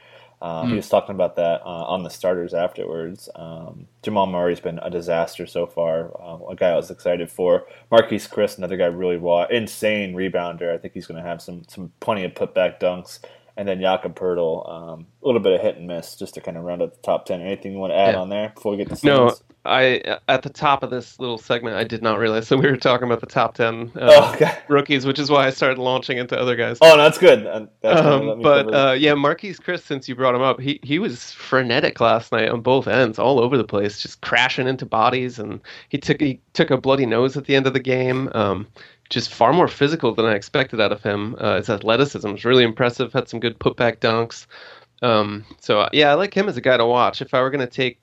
[0.41, 3.29] Um, He was talking about that uh, on the starters afterwards.
[3.35, 6.13] Um, Jamal Murray's been a disaster so far.
[6.23, 7.67] Um, a guy I was excited for.
[7.91, 10.73] Marquese Chriss, another guy really raw, insane rebounder.
[10.73, 13.19] I think he's going to have some some plenty of putback dunks.
[13.59, 16.57] And then Jakob Poeltl, um, a little bit of hit and miss, just to kind
[16.57, 17.41] of round out the top ten.
[17.43, 18.21] Anything you want to add Yeah.
[18.21, 21.75] on there before we get to No, I at the top of this little segment,
[21.75, 25.07] I did not realize that we were talking about the top ten uh, Oh, rookies,
[25.07, 26.79] which is why I started launching into other guys.
[26.81, 27.45] Oh, no, that's good.
[27.49, 31.01] Uh, That's Um, but uh, yeah, Marquese Chriss, since you brought him up, he he
[31.01, 35.41] was frenetic last night on both ends, all over the place, just crashing into bodies,
[35.41, 38.31] and he took he took a bloody nose at the end of the game.
[38.37, 38.69] Um,
[39.11, 41.37] just far more physical than I expected out of him.
[41.39, 43.13] Uh, his athleticism was really impressive.
[43.13, 44.47] Had some good putback dunks.
[45.03, 47.23] Um, so uh, yeah, I like him as a guy to watch.
[47.23, 48.01] If I were going to take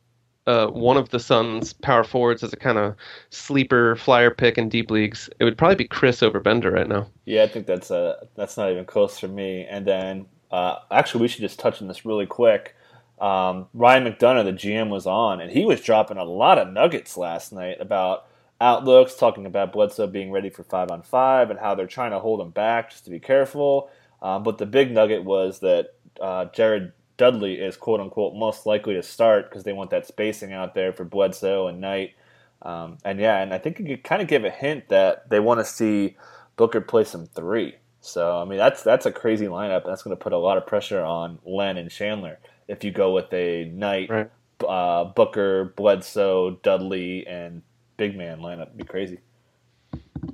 [0.48, 2.96] uh, one of the Suns' power forwards as a kind of
[3.30, 7.08] sleeper flyer pick in deep leagues, it would probably be Chriss over Bender right now.
[7.26, 9.65] Yeah, I think that's uh, that's not even close for me.
[9.70, 12.76] And then uh, actually, we should just touch on this really quick.
[13.20, 17.18] Um, Ryan McDonough, the GM, was on, and he was dropping a lot of nuggets
[17.18, 18.28] last night about
[18.62, 22.20] outlooks, talking about Bledsoe being ready for five on five and how they're trying to
[22.20, 23.89] hold him back just to be careful.
[24.22, 28.94] Um, but the big nugget was that uh, Jared Dudley is quote unquote most likely
[28.96, 32.15] to start because they want that spacing out there for Bledsoe and Knight.
[32.62, 35.39] Um, and yeah, and I think it could kind of give a hint that they
[35.39, 36.18] want to see
[36.56, 37.76] Booker play some three.
[38.02, 39.84] So I mean that's that's a crazy lineup.
[39.86, 43.13] That's going to put a lot of pressure on Len and Chandler if you go
[43.13, 44.32] with a Knight, Right.
[44.68, 47.62] uh, Booker, Bledsoe, Dudley, and
[47.97, 48.67] big man lineup.
[48.67, 49.19] It'd be crazy.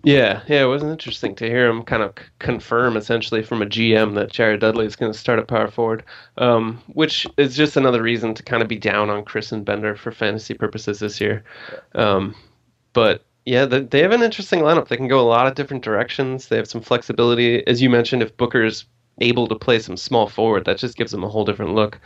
[0.04, 3.66] Yeah, yeah, it was interesting to hear him kind of c- confirm essentially from a
[3.66, 6.04] GM that Jared Dudley is going to start at power forward,
[6.38, 9.96] um, which is just another reason to kind of be down on Chriss and Bender
[9.96, 11.44] for fantasy purposes this year.
[11.94, 12.36] Um,
[12.94, 14.88] but yeah, the, they have an interesting lineup.
[14.88, 16.48] They can go a lot of different directions.
[16.48, 18.22] They have some flexibility, as you mentioned.
[18.22, 18.86] If Booker's
[19.20, 22.00] able to play some small forward, that just gives them a whole different look.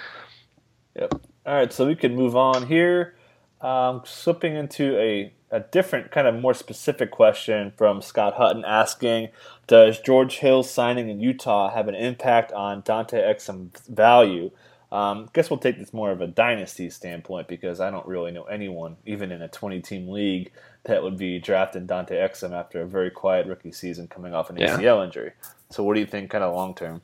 [0.95, 1.13] Yep.
[1.45, 3.15] All right, so we can move on here.
[3.61, 9.29] Um, slipping into a, a different, kind of more specific question from Scott Hutton asking
[9.67, 14.51] Does George Hill's signing in Utah have an impact on Dante Exum's value?
[14.91, 18.43] Um, guess we'll take this more of a dynasty standpoint because I don't really know
[18.43, 20.51] anyone, even in a 20 team league,
[20.83, 24.57] that would be drafting Dante Exum after a very quiet rookie season coming off an
[24.57, 24.77] Yeah.
[24.77, 25.31] ACL injury.
[25.69, 27.01] So, what do you think, kind of long term?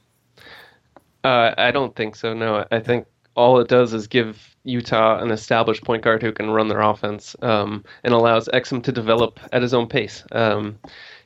[1.24, 2.34] Uh, I don't think so.
[2.34, 6.52] No, I think all it does is give Utah an established point guard who can
[6.52, 10.24] run their offense um, and allows Exum to develop at his own pace.
[10.32, 10.78] Um,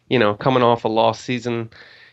[0.10, 1.70] you know, coming off a lost season,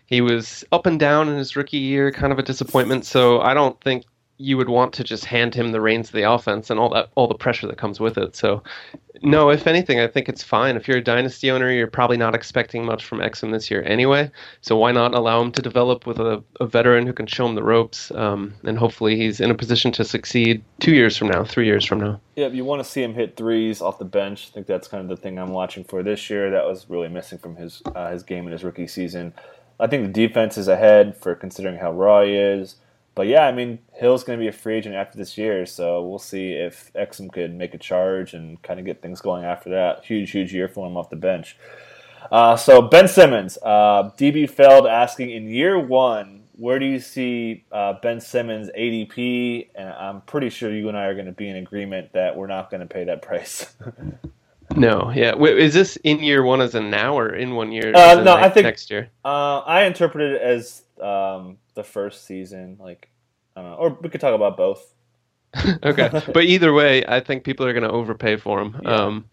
[0.06, 3.04] he was up and down in his rookie year, kind of a disappointment.
[3.04, 4.04] So I don't think
[4.42, 7.08] you would want to just hand him the reins of the offense and all that
[7.14, 8.34] all the pressure that comes with it.
[8.34, 8.62] So
[9.22, 10.74] no, if anything, I think it's fine.
[10.74, 14.30] If you're a dynasty owner, you're probably not expecting much from Exum this year anyway.
[14.62, 17.54] So why not allow him to develop with a, a veteran who can show him
[17.54, 18.10] the ropes?
[18.10, 21.84] Um, and hopefully he's in a position to succeed two years from now, three years
[21.84, 22.20] from now.
[22.34, 24.48] Yeah, if you want to see him hit threes off the bench.
[24.50, 26.50] I think that's kind of the thing I'm watching for this year.
[26.50, 29.34] That was really missing from his uh, his game in his rookie season.
[29.78, 32.76] I think the defense is ahead for considering how raw he is.
[33.14, 36.02] But yeah, I mean, Hill's going to be a free agent after this year, so
[36.02, 39.70] we'll see if Exum could make a charge and kind of get things going after
[39.70, 40.04] that.
[40.04, 41.56] Huge, huge year for him off the bench.
[42.30, 47.64] Uh, so Ben Simmons, uh, DB Feld asking in year one, where do you see
[47.72, 49.68] uh, Ben Simmons ADP?
[49.74, 52.46] And I'm pretty sure you and I are going to be in agreement that we're
[52.46, 53.74] not going to pay that price.
[54.76, 55.34] no, yeah.
[55.34, 57.92] Wait, is this in year one as in now or in one year?
[57.94, 59.10] Uh, no, next, I think next year.
[59.24, 62.76] Uh, I interpreted it as um, the first season.
[62.78, 63.10] Like,
[63.56, 64.94] I don't know, or we could talk about both.
[65.84, 68.80] okay, but either way, I think people are going to overpay for him.
[68.82, 68.90] Yeah.
[68.90, 69.24] Um,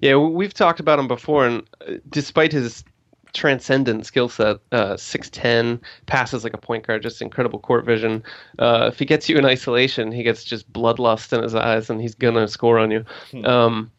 [0.00, 2.84] yeah, we've talked about him before, and uh, despite his
[3.32, 8.22] transcendent skill set, uh, six ten, passes like a point guard, just incredible court vision.
[8.58, 12.00] Uh, if he gets you in isolation, he gets just bloodlust in his eyes, and
[12.00, 13.04] he's gonna score on you.
[13.30, 13.44] Hmm.
[13.46, 13.90] Um,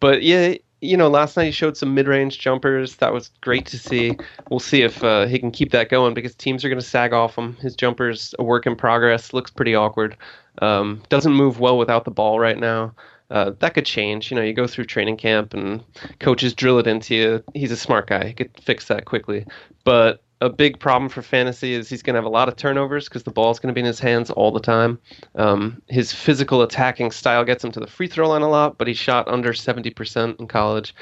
[0.00, 2.96] but yeah, you know, last night he showed some mid-range jumpers.
[2.96, 4.16] That was great to see.
[4.50, 7.12] We'll see if uh, he can keep that going because teams are going to sag
[7.12, 7.56] off him.
[7.56, 9.32] His jumper's a work in progress.
[9.32, 10.16] Looks pretty awkward.
[10.60, 12.94] Um, doesn't move well without the ball right now.
[13.30, 14.30] Uh, that could change.
[14.30, 15.82] You know, you go through training camp and
[16.20, 17.44] coaches drill it into you.
[17.54, 18.26] He's a smart guy.
[18.26, 19.46] He could fix that quickly.
[19.84, 23.08] But a big problem for fantasy is he's going to have a lot of turnovers
[23.08, 24.98] because the ball's going to be in his hands all the time.
[25.36, 28.88] Um, his physical attacking style gets him to the free throw line a lot, but
[28.88, 30.94] he shot under 70% in college.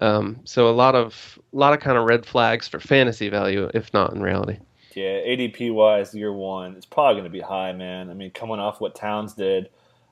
[0.00, 3.70] Um, so a lot of a lot of kind of red flags for fantasy value,
[3.74, 4.58] if not in reality.
[4.94, 8.10] Yeah, ADP wise, year one, it's probably going to be high, man.
[8.10, 9.68] I mean, coming off what Towns did,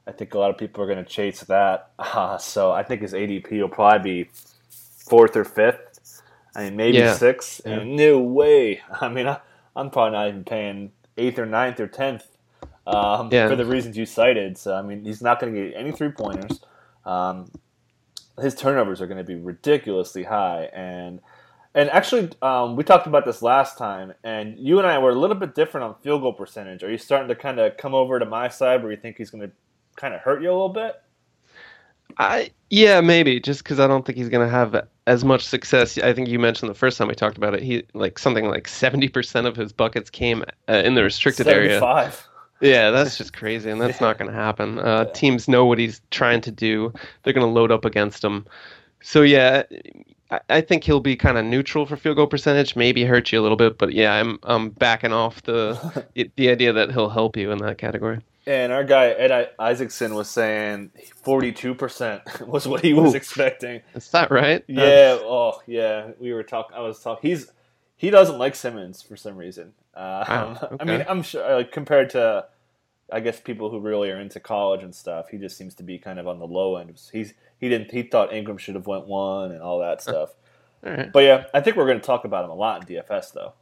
[0.06, 1.90] I think a lot of people are going to chase that.
[1.98, 4.30] Uh, so I think his ADP will probably be
[4.68, 5.85] fourth or fifth
[6.56, 7.14] I mean, maybe yeah.
[7.14, 7.60] six.
[7.64, 7.84] Yeah.
[7.84, 8.80] no way.
[9.00, 9.40] I mean, I,
[9.76, 12.24] am probably not even paying eighth or ninth or tenth
[12.86, 13.48] um, yeah.
[13.48, 14.56] for the reasons you cited.
[14.56, 16.60] So I mean, he's not going to get any three pointers.
[17.04, 17.50] Um,
[18.40, 21.20] his turnovers are going to be ridiculously high, and
[21.74, 25.14] and actually, um, we talked about this last time, and you and I were a
[25.14, 26.82] little bit different on field goal percentage.
[26.82, 29.30] Are you starting to kind of come over to my side where you think he's
[29.30, 29.52] going to
[29.96, 30.96] kind of hurt you a little bit?
[32.18, 34.74] I yeah maybe just because I don't think he's gonna have
[35.06, 35.98] as much success.
[35.98, 37.62] I think you mentioned the first time we talked about it.
[37.62, 41.96] He like something like seventy percent of his buckets came uh, in the restricted 75.
[41.96, 42.12] area.
[42.60, 44.78] Yeah, that's just crazy, and that's not going to happen.
[44.78, 45.12] Uh, yeah.
[45.12, 46.92] Teams know what he's trying to do.
[47.22, 48.46] They're going to load up against him.
[49.02, 49.64] So yeah,
[50.30, 52.74] I, I think he'll be kind of neutral for field goal percentage.
[52.74, 56.72] Maybe hurt you a little bit, but yeah, I'm I'm backing off the the idea
[56.72, 58.20] that he'll help you in that category.
[58.46, 63.16] And our guy Ed Isaacson was saying forty-two percent was what he was Ooh.
[63.16, 63.82] expecting.
[63.94, 64.64] Is that right?
[64.68, 65.18] Yeah.
[65.20, 66.12] oh, yeah.
[66.20, 66.76] We were talking.
[66.76, 67.28] I was talking.
[67.28, 67.50] He's
[67.96, 69.72] he doesn't like Simmons for some reason.
[69.94, 70.58] Uh, wow.
[70.62, 70.76] okay.
[70.80, 72.46] I mean, I'm sure like, compared to,
[73.10, 75.98] I guess people who really are into college and stuff, he just seems to be
[75.98, 77.00] kind of on the low end.
[77.12, 80.34] He's he didn't he thought Ingram should have went one and all that stuff.
[80.84, 81.10] All right.
[81.10, 83.54] But yeah, I think we're going to talk about him a lot in DFS though.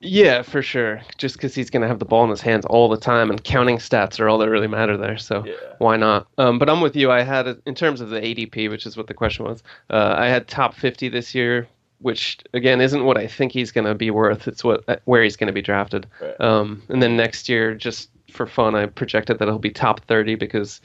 [0.00, 1.00] Yeah, for sure.
[1.16, 3.42] Just because he's going to have the ball in his hands all the time, and
[3.42, 5.16] counting stats are all that really matter there.
[5.16, 5.54] So yeah.
[5.78, 6.26] why not?
[6.36, 7.10] Um, but I'm with you.
[7.10, 9.62] I had in terms of the ADP, which is what the question was.
[9.88, 11.66] Uh, I had top 50 this year,
[12.00, 14.46] which again isn't what I think he's going to be worth.
[14.46, 16.06] It's what uh, where he's going to be drafted.
[16.20, 16.40] Right.
[16.40, 20.34] Um, and then next year, just for fun, I projected that he'll be top 30
[20.34, 20.82] because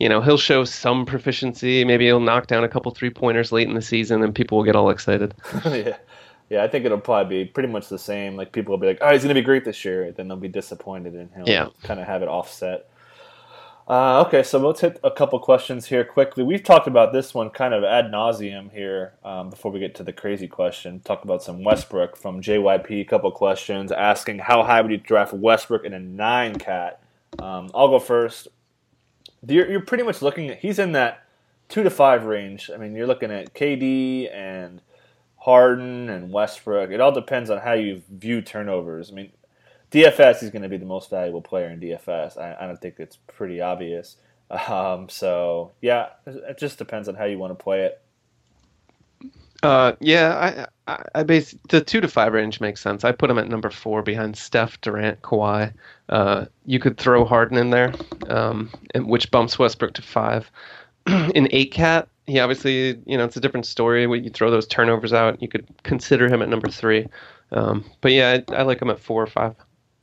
[0.00, 1.84] you know he'll show some proficiency.
[1.84, 4.64] Maybe he'll knock down a couple three pointers late in the season, and people will
[4.64, 5.32] get all excited.
[5.64, 5.96] yeah.
[6.50, 8.36] Yeah, I think it'll probably be pretty much the same.
[8.36, 10.36] Like people will be like, "Oh, he's going to be great this year," then they'll
[10.36, 11.68] be disappointed, and he'll yeah.
[11.82, 12.88] kind of have it offset.
[13.88, 16.44] Uh, okay, so let's hit a couple questions here quickly.
[16.44, 20.02] We've talked about this one kind of ad nauseum here um, before we get to
[20.02, 21.00] the crazy question.
[21.00, 23.00] Talk about some Westbrook from JYP.
[23.00, 27.00] A couple questions asking how high would you draft Westbrook in a nine cat?
[27.38, 28.48] Um, I'll go first.
[29.46, 31.24] You're, you're pretty much looking at he's in that
[31.70, 32.70] two to five range.
[32.72, 34.82] I mean, you're looking at KD and
[35.38, 36.90] Harden and Westbrook.
[36.90, 39.10] It all depends on how you view turnovers.
[39.10, 39.32] I mean,
[39.90, 42.36] DFS is going to be the most valuable player in DFS.
[42.36, 44.16] I, I don't think it's pretty obvious.
[44.50, 48.00] Um, so yeah, it just depends on how you want to play it.
[49.62, 53.04] Uh, yeah, I, I, I base the two to five range makes sense.
[53.04, 55.72] I put him at number four behind Steph, Durant, Kawhi.
[56.08, 57.92] Uh, you could throw Harden in there,
[58.28, 60.50] um, which bumps Westbrook to five.
[61.34, 64.06] in eight cat, he obviously, you know, it's a different story.
[64.06, 67.06] When you throw those turnovers out, you could consider him at number three.
[67.52, 69.54] Um, but yeah, I, I, like him at four or five.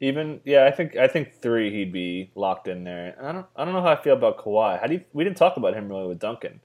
[0.02, 3.16] Even yeah, I think I think three he'd be locked in there.
[3.22, 4.80] I don't I don't know how I feel about Kawhi.
[4.80, 6.60] How do you, we didn't talk about him really with Duncan?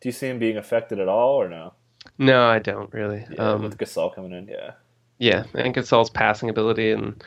[0.00, 1.74] Do you see him being affected at all or no?
[2.18, 3.24] No, I don't really.
[3.30, 4.72] Yeah, um, with Gasol coming in, yeah.
[5.18, 7.22] Yeah, and Gasol's passing ability and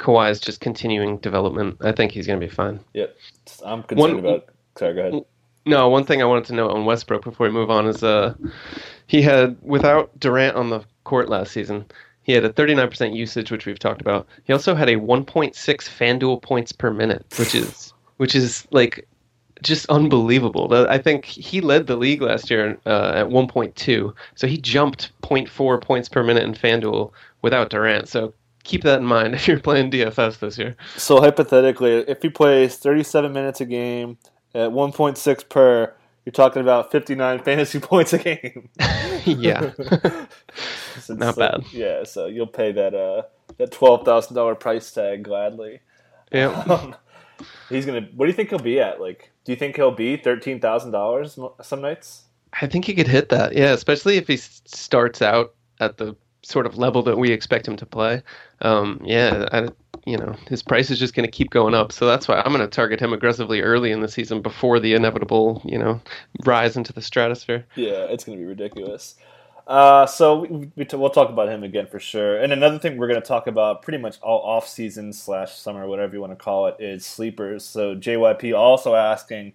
[0.00, 1.76] Kawhi's just continuing development.
[1.80, 2.80] I think he's going to be fine.
[2.94, 3.16] Yep,
[3.64, 4.48] I'm concerned one, about.
[4.76, 5.24] Sorry, go ahead.
[5.66, 8.34] No, one thing I wanted to note on Westbrook before we move on is uh,
[9.08, 11.84] he had without Durant on the court last season,
[12.22, 14.28] he had a 39% usage, which we've talked about.
[14.44, 19.08] He also had a 1.6 FanDuel points per minute, which is which is like
[19.62, 20.72] just unbelievable.
[20.88, 25.80] I think he led the league last year uh, at 1.2, so he jumped 0.4
[25.80, 27.10] points per minute in FanDuel
[27.42, 28.08] without Durant.
[28.08, 30.76] So keep that in mind if you're playing DFS this year.
[30.96, 34.18] So hypothetically, if he plays 37 minutes a game
[34.56, 35.94] at 1.6 per,
[36.24, 38.68] you're talking about 59 fantasy points a game.
[39.24, 39.72] yeah,
[41.08, 41.64] not bad.
[41.72, 43.22] Yeah, so you'll pay that uh,
[43.58, 45.80] that twelve thousand dollar price tag gladly.
[46.32, 46.48] Yeah.
[46.48, 46.96] Um,
[47.68, 48.08] he's gonna.
[48.14, 49.00] What do you think he'll be at?
[49.00, 52.24] Like, do you think he'll be thirteen thousand dollars some nights?
[52.60, 53.54] I think he could hit that.
[53.54, 57.76] Yeah, especially if he starts out at the sort of level that we expect him
[57.76, 58.22] to play.
[58.62, 59.68] Um, yeah, I,
[60.06, 61.92] you know, his price is just going to keep going up.
[61.92, 64.94] So that's why I'm going to target him aggressively early in the season before the
[64.94, 66.00] inevitable, you know,
[66.44, 67.66] rise into the stratosphere.
[67.74, 69.16] Yeah, it's going to be ridiculous.
[69.66, 72.38] Uh, so we, we t- we'll talk about him again for sure.
[72.38, 75.88] And another thing we're going to talk about pretty much all off season slash summer,
[75.88, 77.64] whatever you want to call it, is sleepers.
[77.64, 79.54] So JYP also asking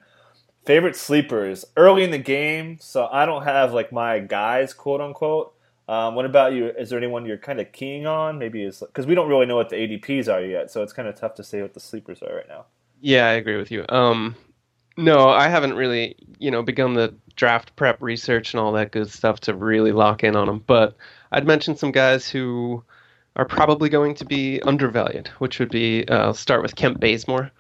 [0.65, 2.77] favorite sleepers early in the game.
[2.81, 5.53] So I don't have like my guys, quote unquote.
[5.91, 6.67] Um, what about you?
[6.67, 8.39] Is there anyone you're kind of keying on?
[8.39, 11.09] Maybe is because we don't really know what the ADPs are yet, so it's kind
[11.09, 12.63] of tough to say what the sleepers are right now.
[13.01, 13.83] Yeah, I agree with you.
[13.89, 14.37] Um,
[14.95, 19.09] no, I haven't really, you know, begun the draft prep research and all that good
[19.09, 20.63] stuff to really lock in on them.
[20.65, 20.95] But
[21.33, 22.81] I'd mention some guys who
[23.35, 27.51] are probably going to be undervalued, which would be uh, start with Kent Bazemore,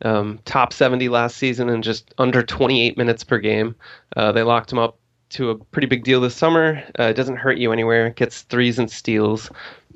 [0.00, 3.74] um, top 70 last season and just under 28 minutes per game.
[4.16, 4.98] Uh, they locked him up
[5.30, 6.82] to a pretty big deal this summer.
[6.98, 8.10] Uh, it doesn't hurt you anywhere.
[8.10, 9.50] Gets threes and steals.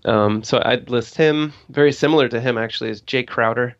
[0.04, 1.52] Um, so I'd list him.
[1.68, 3.76] Very similar to him actually is Jae Crowder,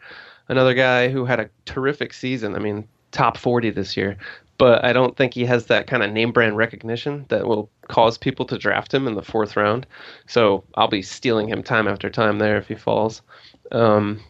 [0.49, 2.55] another guy who had a terrific season.
[2.55, 4.17] I mean, top 40 this year.
[4.59, 8.19] But I don't think he has that kind of name brand recognition that will cause
[8.19, 9.87] people to draft him in the fourth round.
[10.27, 13.23] So I'll be stealing him time after time there if he falls.
[13.71, 14.21] Um,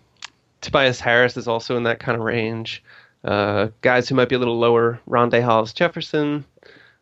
[0.61, 2.83] Tobias Harris is also in that kind of range.
[3.25, 6.45] Uh, guys who might be a little lower, Rondae Hollis Jefferson,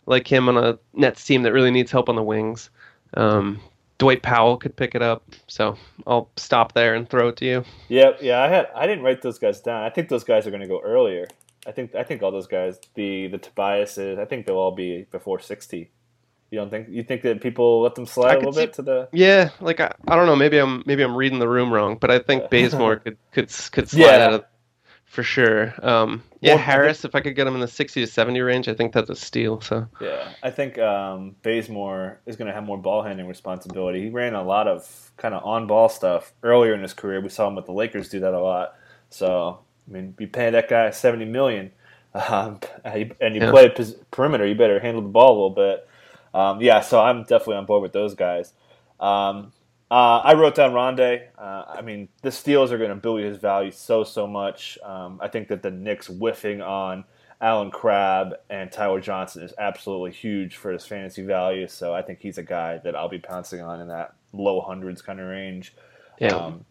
[0.06, 2.70] like him on a Nets team that really needs help on the wings.
[3.14, 3.60] Um,
[3.98, 5.24] Dwight Powell could pick it up.
[5.46, 5.76] So
[6.06, 7.64] I'll stop there and throw it to you.
[7.88, 9.82] Yep, yeah, I had I didn't write those guys down.
[9.82, 11.26] I think those guys are going to go earlier.
[11.66, 15.06] I think I think all those guys, the the Tobiases, I think they'll all be
[15.10, 15.90] before sixty.
[16.50, 18.82] You don't think you think that people let them slide a little see, bit to
[18.82, 19.08] the?
[19.12, 20.36] Yeah, like I, I don't know.
[20.36, 23.88] Maybe I'm maybe I'm reading the room wrong, but I think Bazemore could could could
[23.88, 24.26] slide yeah.
[24.26, 24.44] out of
[25.16, 25.72] for sure.
[25.82, 28.38] Um, yeah, well, Harris, think, if I could get him in the 60 to 70
[28.42, 29.62] range, I think that's a steal.
[29.62, 34.02] So yeah, I think um, Bazemore is going to have more ball handling responsibility.
[34.02, 37.22] He ran a lot of kind of on ball stuff earlier in his career.
[37.22, 38.74] We saw him with the Lakers do that a lot.
[39.08, 41.72] So I mean, you pay that guy 70 million,
[42.14, 43.50] um, and you yeah.
[43.50, 43.74] play
[44.10, 45.88] perimeter, you better handle the ball a little bit.
[46.34, 48.52] Um, yeah, so I'm definitely on board with those guys.
[49.00, 49.52] Um,
[49.90, 51.28] uh, I wrote down Rondae.
[51.38, 54.78] Uh, I mean, the steals are going to build his value so so much.
[54.84, 57.04] Um, I think that the Knicks whiffing on
[57.40, 61.68] Allen Crabbe and Tyler Johnson is absolutely huge for his fantasy value.
[61.68, 65.02] So I think he's a guy that I'll be pouncing on in that low hundreds
[65.02, 65.74] kind of range.
[66.18, 66.34] Yeah.
[66.34, 66.64] Um,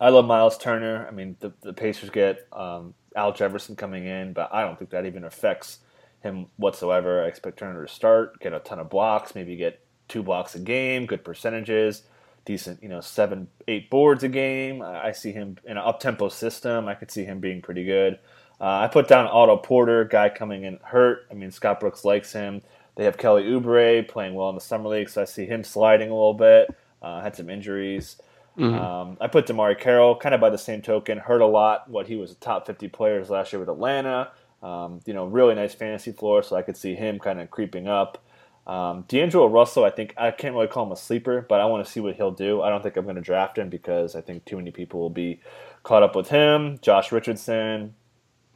[0.00, 1.06] I love Miles Turner.
[1.08, 4.90] I mean, the, the Pacers get um, Al Jefferson coming in, but I don't think
[4.90, 5.78] that even affects
[6.20, 7.24] him whatsoever.
[7.24, 10.60] I expect Turner to start, get a ton of blocks, maybe get two blocks a
[10.60, 12.02] game, good percentages
[12.46, 14.80] decent, you know, seven, eight boards a game.
[14.80, 16.88] I see him in an up tempo system.
[16.88, 18.18] I could see him being pretty good.
[18.58, 21.26] Uh, I put down Otto Porter, guy coming in hurt.
[21.30, 22.62] I mean, Scott Brooks likes him.
[22.94, 26.08] They have Kelly Oubre playing well in the summer league, so I see him sliding
[26.08, 26.74] a little bit.
[27.02, 28.16] Uh, had some injuries.
[28.58, 28.74] Mm-hmm.
[28.74, 31.18] Um, I put DeMarre Carroll kind of by the same token.
[31.18, 31.90] Hurt a lot.
[31.90, 34.30] What he was a top 50 players last year with Atlanta.
[34.62, 37.86] Um, you know, really nice fantasy floor, so I could see him kind of creeping
[37.86, 38.24] up.
[38.66, 41.84] Um, D'Angelo Russell, I think I can't really call him a sleeper, but I want
[41.84, 42.62] to see what he'll do.
[42.62, 45.10] I don't think I'm going to draft him because I think too many people will
[45.10, 45.40] be
[45.84, 46.78] caught up with him.
[46.82, 47.94] Josh Richardson.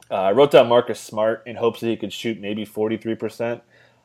[0.09, 3.61] Uh, I wrote down Marcus Smart in hopes that he could shoot maybe 43%,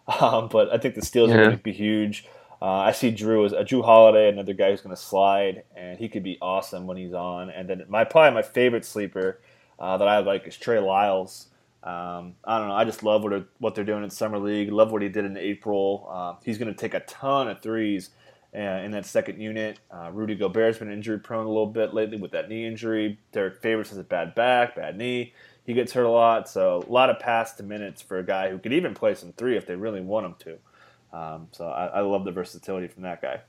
[0.20, 1.36] um, but I think the steals yeah.
[1.36, 2.26] are going to be huge.
[2.62, 5.64] Uh, I see Drew as a uh, Jrue Holiday, another guy who's going to slide,
[5.76, 7.50] and he could be awesome when he's on.
[7.50, 9.40] And then my probably my favorite sleeper
[9.78, 11.48] uh, that I like is Trey Lyles.
[11.82, 12.74] Um, I don't know.
[12.74, 14.72] I just love what what they're doing in summer league.
[14.72, 16.08] Love what he did in April.
[16.10, 18.10] Uh, he's going to take a ton of threes
[18.54, 19.78] uh, in that second unit.
[19.90, 23.18] Uh, Rudy Gobert's been injury prone a little bit lately with that knee injury.
[23.32, 25.32] Derrick Favors has a bad back, bad knee.
[25.64, 28.50] He gets hurt a lot, so a lot of pass to minutes for a guy
[28.50, 30.58] who could even play some three if they really want him to.
[31.16, 33.40] Um, so I, I love the versatility from that guy.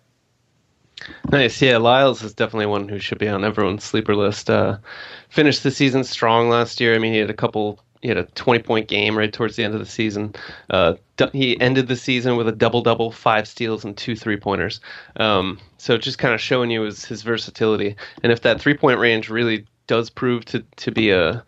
[1.31, 1.77] Nice, yeah.
[1.77, 4.49] Lyles is definitely one who should be on everyone's sleeper list.
[4.49, 4.77] Uh,
[5.29, 6.95] finished the season strong last year.
[6.95, 7.83] I mean, he had a couple.
[8.01, 10.35] He had a 20 point game right towards the end of the season.
[10.69, 10.95] Uh,
[11.33, 14.79] he ended the season with a double double, five steals, and two three pointers.
[15.15, 17.95] Um, so just kind of showing you his, his versatility.
[18.23, 21.43] And if that three point range really does prove to, to be a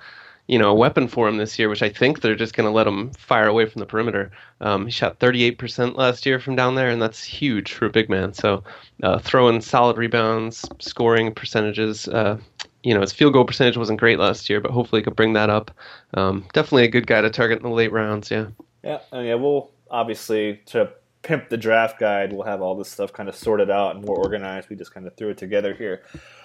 [0.50, 2.74] you know, a weapon for him this year, which I think they're just going to
[2.74, 4.32] let him fire away from the perimeter.
[4.62, 8.10] Um, he shot 38% last year from down there, and that's huge for a big
[8.10, 8.34] man.
[8.34, 8.64] So,
[9.04, 12.08] uh, throwing solid rebounds, scoring percentages.
[12.08, 12.40] Uh,
[12.84, 15.34] you know, his field goal percentage wasn't great last year, but hopefully he could bring
[15.34, 15.72] that up.
[16.14, 18.32] Um, definitely a good guy to target in the late rounds.
[18.32, 18.48] Yeah.
[18.84, 22.32] Yeah, yeah, we'll obviously to pimp the draft guide.
[22.32, 24.70] We'll have all this stuff kind of sorted out and more organized.
[24.70, 26.04] We just kind of threw it together here.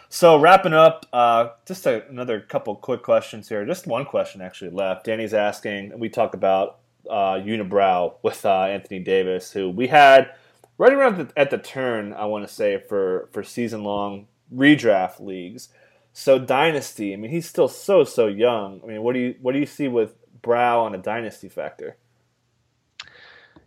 [0.09, 3.64] So wrapping up, uh, just a, another couple quick questions here.
[3.64, 5.07] Just one question actually left.
[5.07, 5.99] Danny's asking.
[5.99, 6.78] We talked about
[7.09, 10.35] uh, unibrow with uh, Anthony Davis, who we had
[10.78, 12.12] right around the, at the turn.
[12.12, 15.68] I want to say for for season long redraft leagues.
[16.17, 17.12] So dynasty.
[17.12, 18.81] I mean, he's still so so young.
[18.85, 21.97] I mean, what do you what do you see with Brow on a dynasty factor?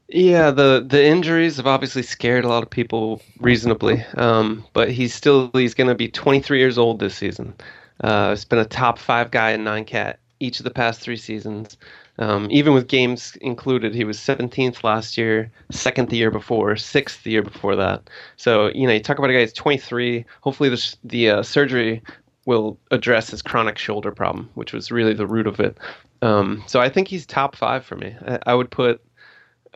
[0.07, 5.13] Yeah, the the injuries have obviously scared a lot of people reasonably, um, but he's
[5.13, 7.53] still he's going to be 23 years old this season.
[8.01, 11.17] Uh, he's been a top five guy in nine cat each of the past three
[11.17, 11.75] seasons.
[12.19, 17.23] Um, even with games included, he was 17th last year, second the year before, sixth
[17.23, 18.09] the year before that.
[18.37, 20.23] So you know, you talk about a guy who's 23.
[20.39, 22.01] Hopefully, the the uh, surgery
[22.47, 25.77] will address his chronic shoulder problem, which was really the root of it.
[26.21, 28.15] Um, so I think he's top five for me.
[28.25, 29.03] I, I would put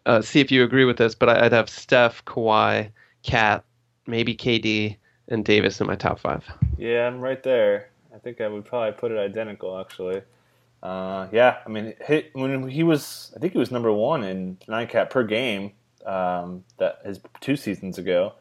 [0.07, 2.89] uh, see if you agree with this, but I'd have Steph, Kawhi,
[3.23, 3.63] KAT,
[4.07, 4.95] maybe KD,
[5.27, 6.43] and Davis in my top five.
[6.77, 7.89] Yeah, I'm right there.
[8.15, 10.23] I think I would probably put it identical, actually.
[10.81, 14.57] Uh, yeah, I mean, he, when he was, I think he was number one in
[14.67, 15.73] nine cat per game.
[16.05, 18.33] Um, that his two seasons ago,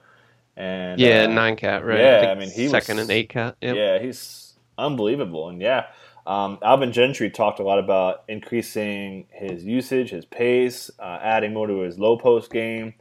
[0.60, 2.00] and yeah, uh, nine cat, right?
[2.00, 3.56] Yeah, I, I mean, he second was, and eight cat.
[3.62, 3.76] Yep.
[3.76, 5.86] Yeah, he's unbelievable, and yeah,
[6.26, 11.66] um, Alvin Gentry talked a lot about increasing his usage, his pace, uh, adding more
[11.66, 12.92] to his low post game.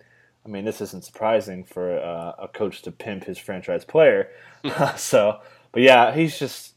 [0.46, 4.30] I mean, this isn't surprising for uh, a coach to pimp his franchise player.
[4.96, 5.42] so,
[5.72, 6.76] but yeah, he's just.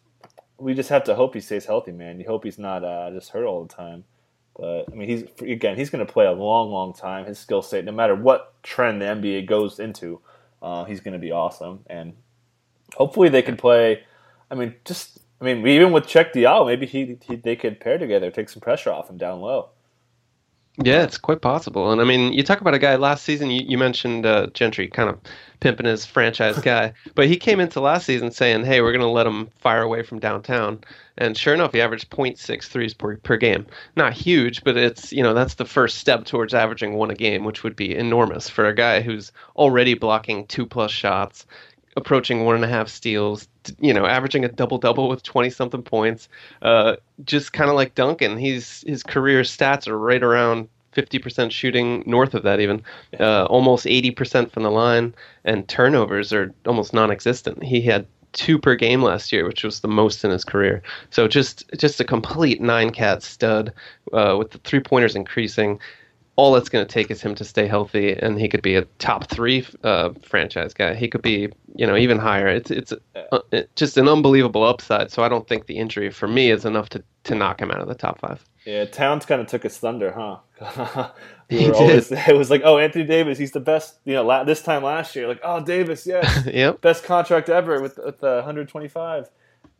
[0.58, 2.20] We just have to hope he stays healthy, man.
[2.20, 4.04] You hope he's not uh, just hurt all the time.
[4.56, 7.24] But I mean, he's again, he's going to play a long, long time.
[7.24, 10.20] His skill set, no matter what trend the NBA goes into,
[10.62, 11.80] uh, he's going to be awesome.
[11.86, 12.14] And
[12.94, 14.04] hopefully, they can play.
[14.50, 17.98] I mean, just I mean, even with Cheick Diallo, maybe he, he they could pair
[17.98, 19.70] together, take some pressure off him down low.
[20.78, 21.92] Yeah, it's quite possible.
[21.92, 23.50] And I mean, you talk about a guy last season.
[23.50, 25.18] You, you mentioned uh, Gentry, kind of
[25.60, 29.08] pimping his franchise guy, but he came into last season saying, "Hey, we're going to
[29.08, 30.82] let him fire away from downtown."
[31.18, 33.66] And sure enough, he averaged 0.6 threes per, per game.
[33.96, 37.44] Not huge, but it's you know that's the first step towards averaging one a game,
[37.44, 41.44] which would be enormous for a guy who's already blocking two plus shots,
[41.96, 45.82] approaching one and a half steals, you know, averaging a double double with twenty something
[45.82, 46.28] points.
[46.62, 51.52] Uh, just kind of like Duncan, he's his career stats are right around fifty percent
[51.52, 52.82] shooting, north of that even,
[53.20, 55.14] uh, almost eighty percent from the line,
[55.44, 57.62] and turnovers are almost non-existent.
[57.62, 60.82] He had two per game last year, which was the most in his career.
[61.10, 63.72] So just just a complete nine cat stud
[64.12, 65.78] uh, with the three pointers increasing
[66.36, 68.82] all it's going to take is him to stay healthy, and he could be a
[68.98, 70.94] top three uh, franchise guy.
[70.94, 72.48] He could be, you know, even higher.
[72.48, 73.40] It's it's uh,
[73.76, 75.10] just an unbelievable upside.
[75.10, 77.80] So I don't think the injury for me is enough to to knock him out
[77.80, 78.44] of the top five.
[78.64, 81.10] Yeah, Towns kind of took his thunder, huh?
[81.50, 83.98] we were always, it was like, oh, Anthony Davis, he's the best.
[84.04, 87.80] You know, la- this time last year, like, oh, Davis, yes, yep, best contract ever
[87.80, 89.28] with with the 125,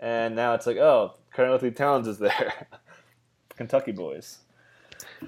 [0.00, 2.66] and now it's like, oh, Karl-Anthony Towns is there.
[3.57, 4.38] Kentucky boys.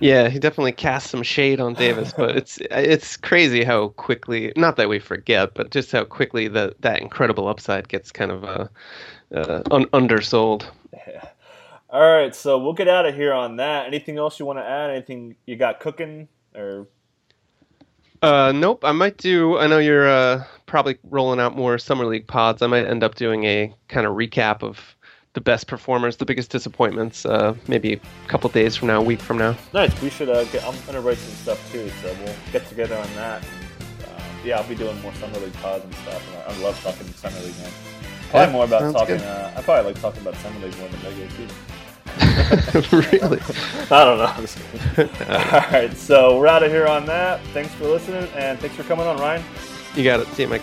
[0.00, 4.76] Yeah, he definitely cast some shade on Davis, but it's it's crazy how quickly not
[4.76, 8.68] that we forget, but just how quickly that that incredible upside gets kind of uh,
[9.34, 10.66] uh, un- undersold.
[10.92, 11.24] Yeah.
[11.90, 13.86] All right, so we'll get out of here on that.
[13.86, 14.90] Anything else you want to add?
[14.90, 16.26] Anything you got cooking
[16.56, 16.88] or?
[18.20, 18.84] Uh, nope.
[18.84, 19.58] I might do.
[19.58, 22.62] I know you're uh, probably rolling out more summer league pods.
[22.62, 24.96] I might end up doing a kind of recap of
[25.34, 27.26] the best performers, the biggest disappointments.
[27.26, 29.56] Uh, maybe a couple days from now, a week from now.
[29.72, 30.00] Nice.
[30.00, 30.28] We should.
[30.28, 33.42] Uh, get, I'm gonna write some stuff too, so we'll get together on that.
[33.42, 36.26] uh, yeah, I'll be doing more summer league pods and stuff.
[36.28, 37.70] And I, I love talking summer league, man.
[38.30, 39.20] Probably yeah, more about talking.
[39.20, 41.56] Uh, I probably like talking about summer league more than regular season.
[42.92, 43.40] really?
[43.90, 45.04] I don't know.
[45.28, 47.40] All right, so we're out of here on that.
[47.52, 49.42] Thanks for listening, and thanks for coming on, Ryan.
[49.96, 50.28] You got it.
[50.28, 50.62] See you, Mike.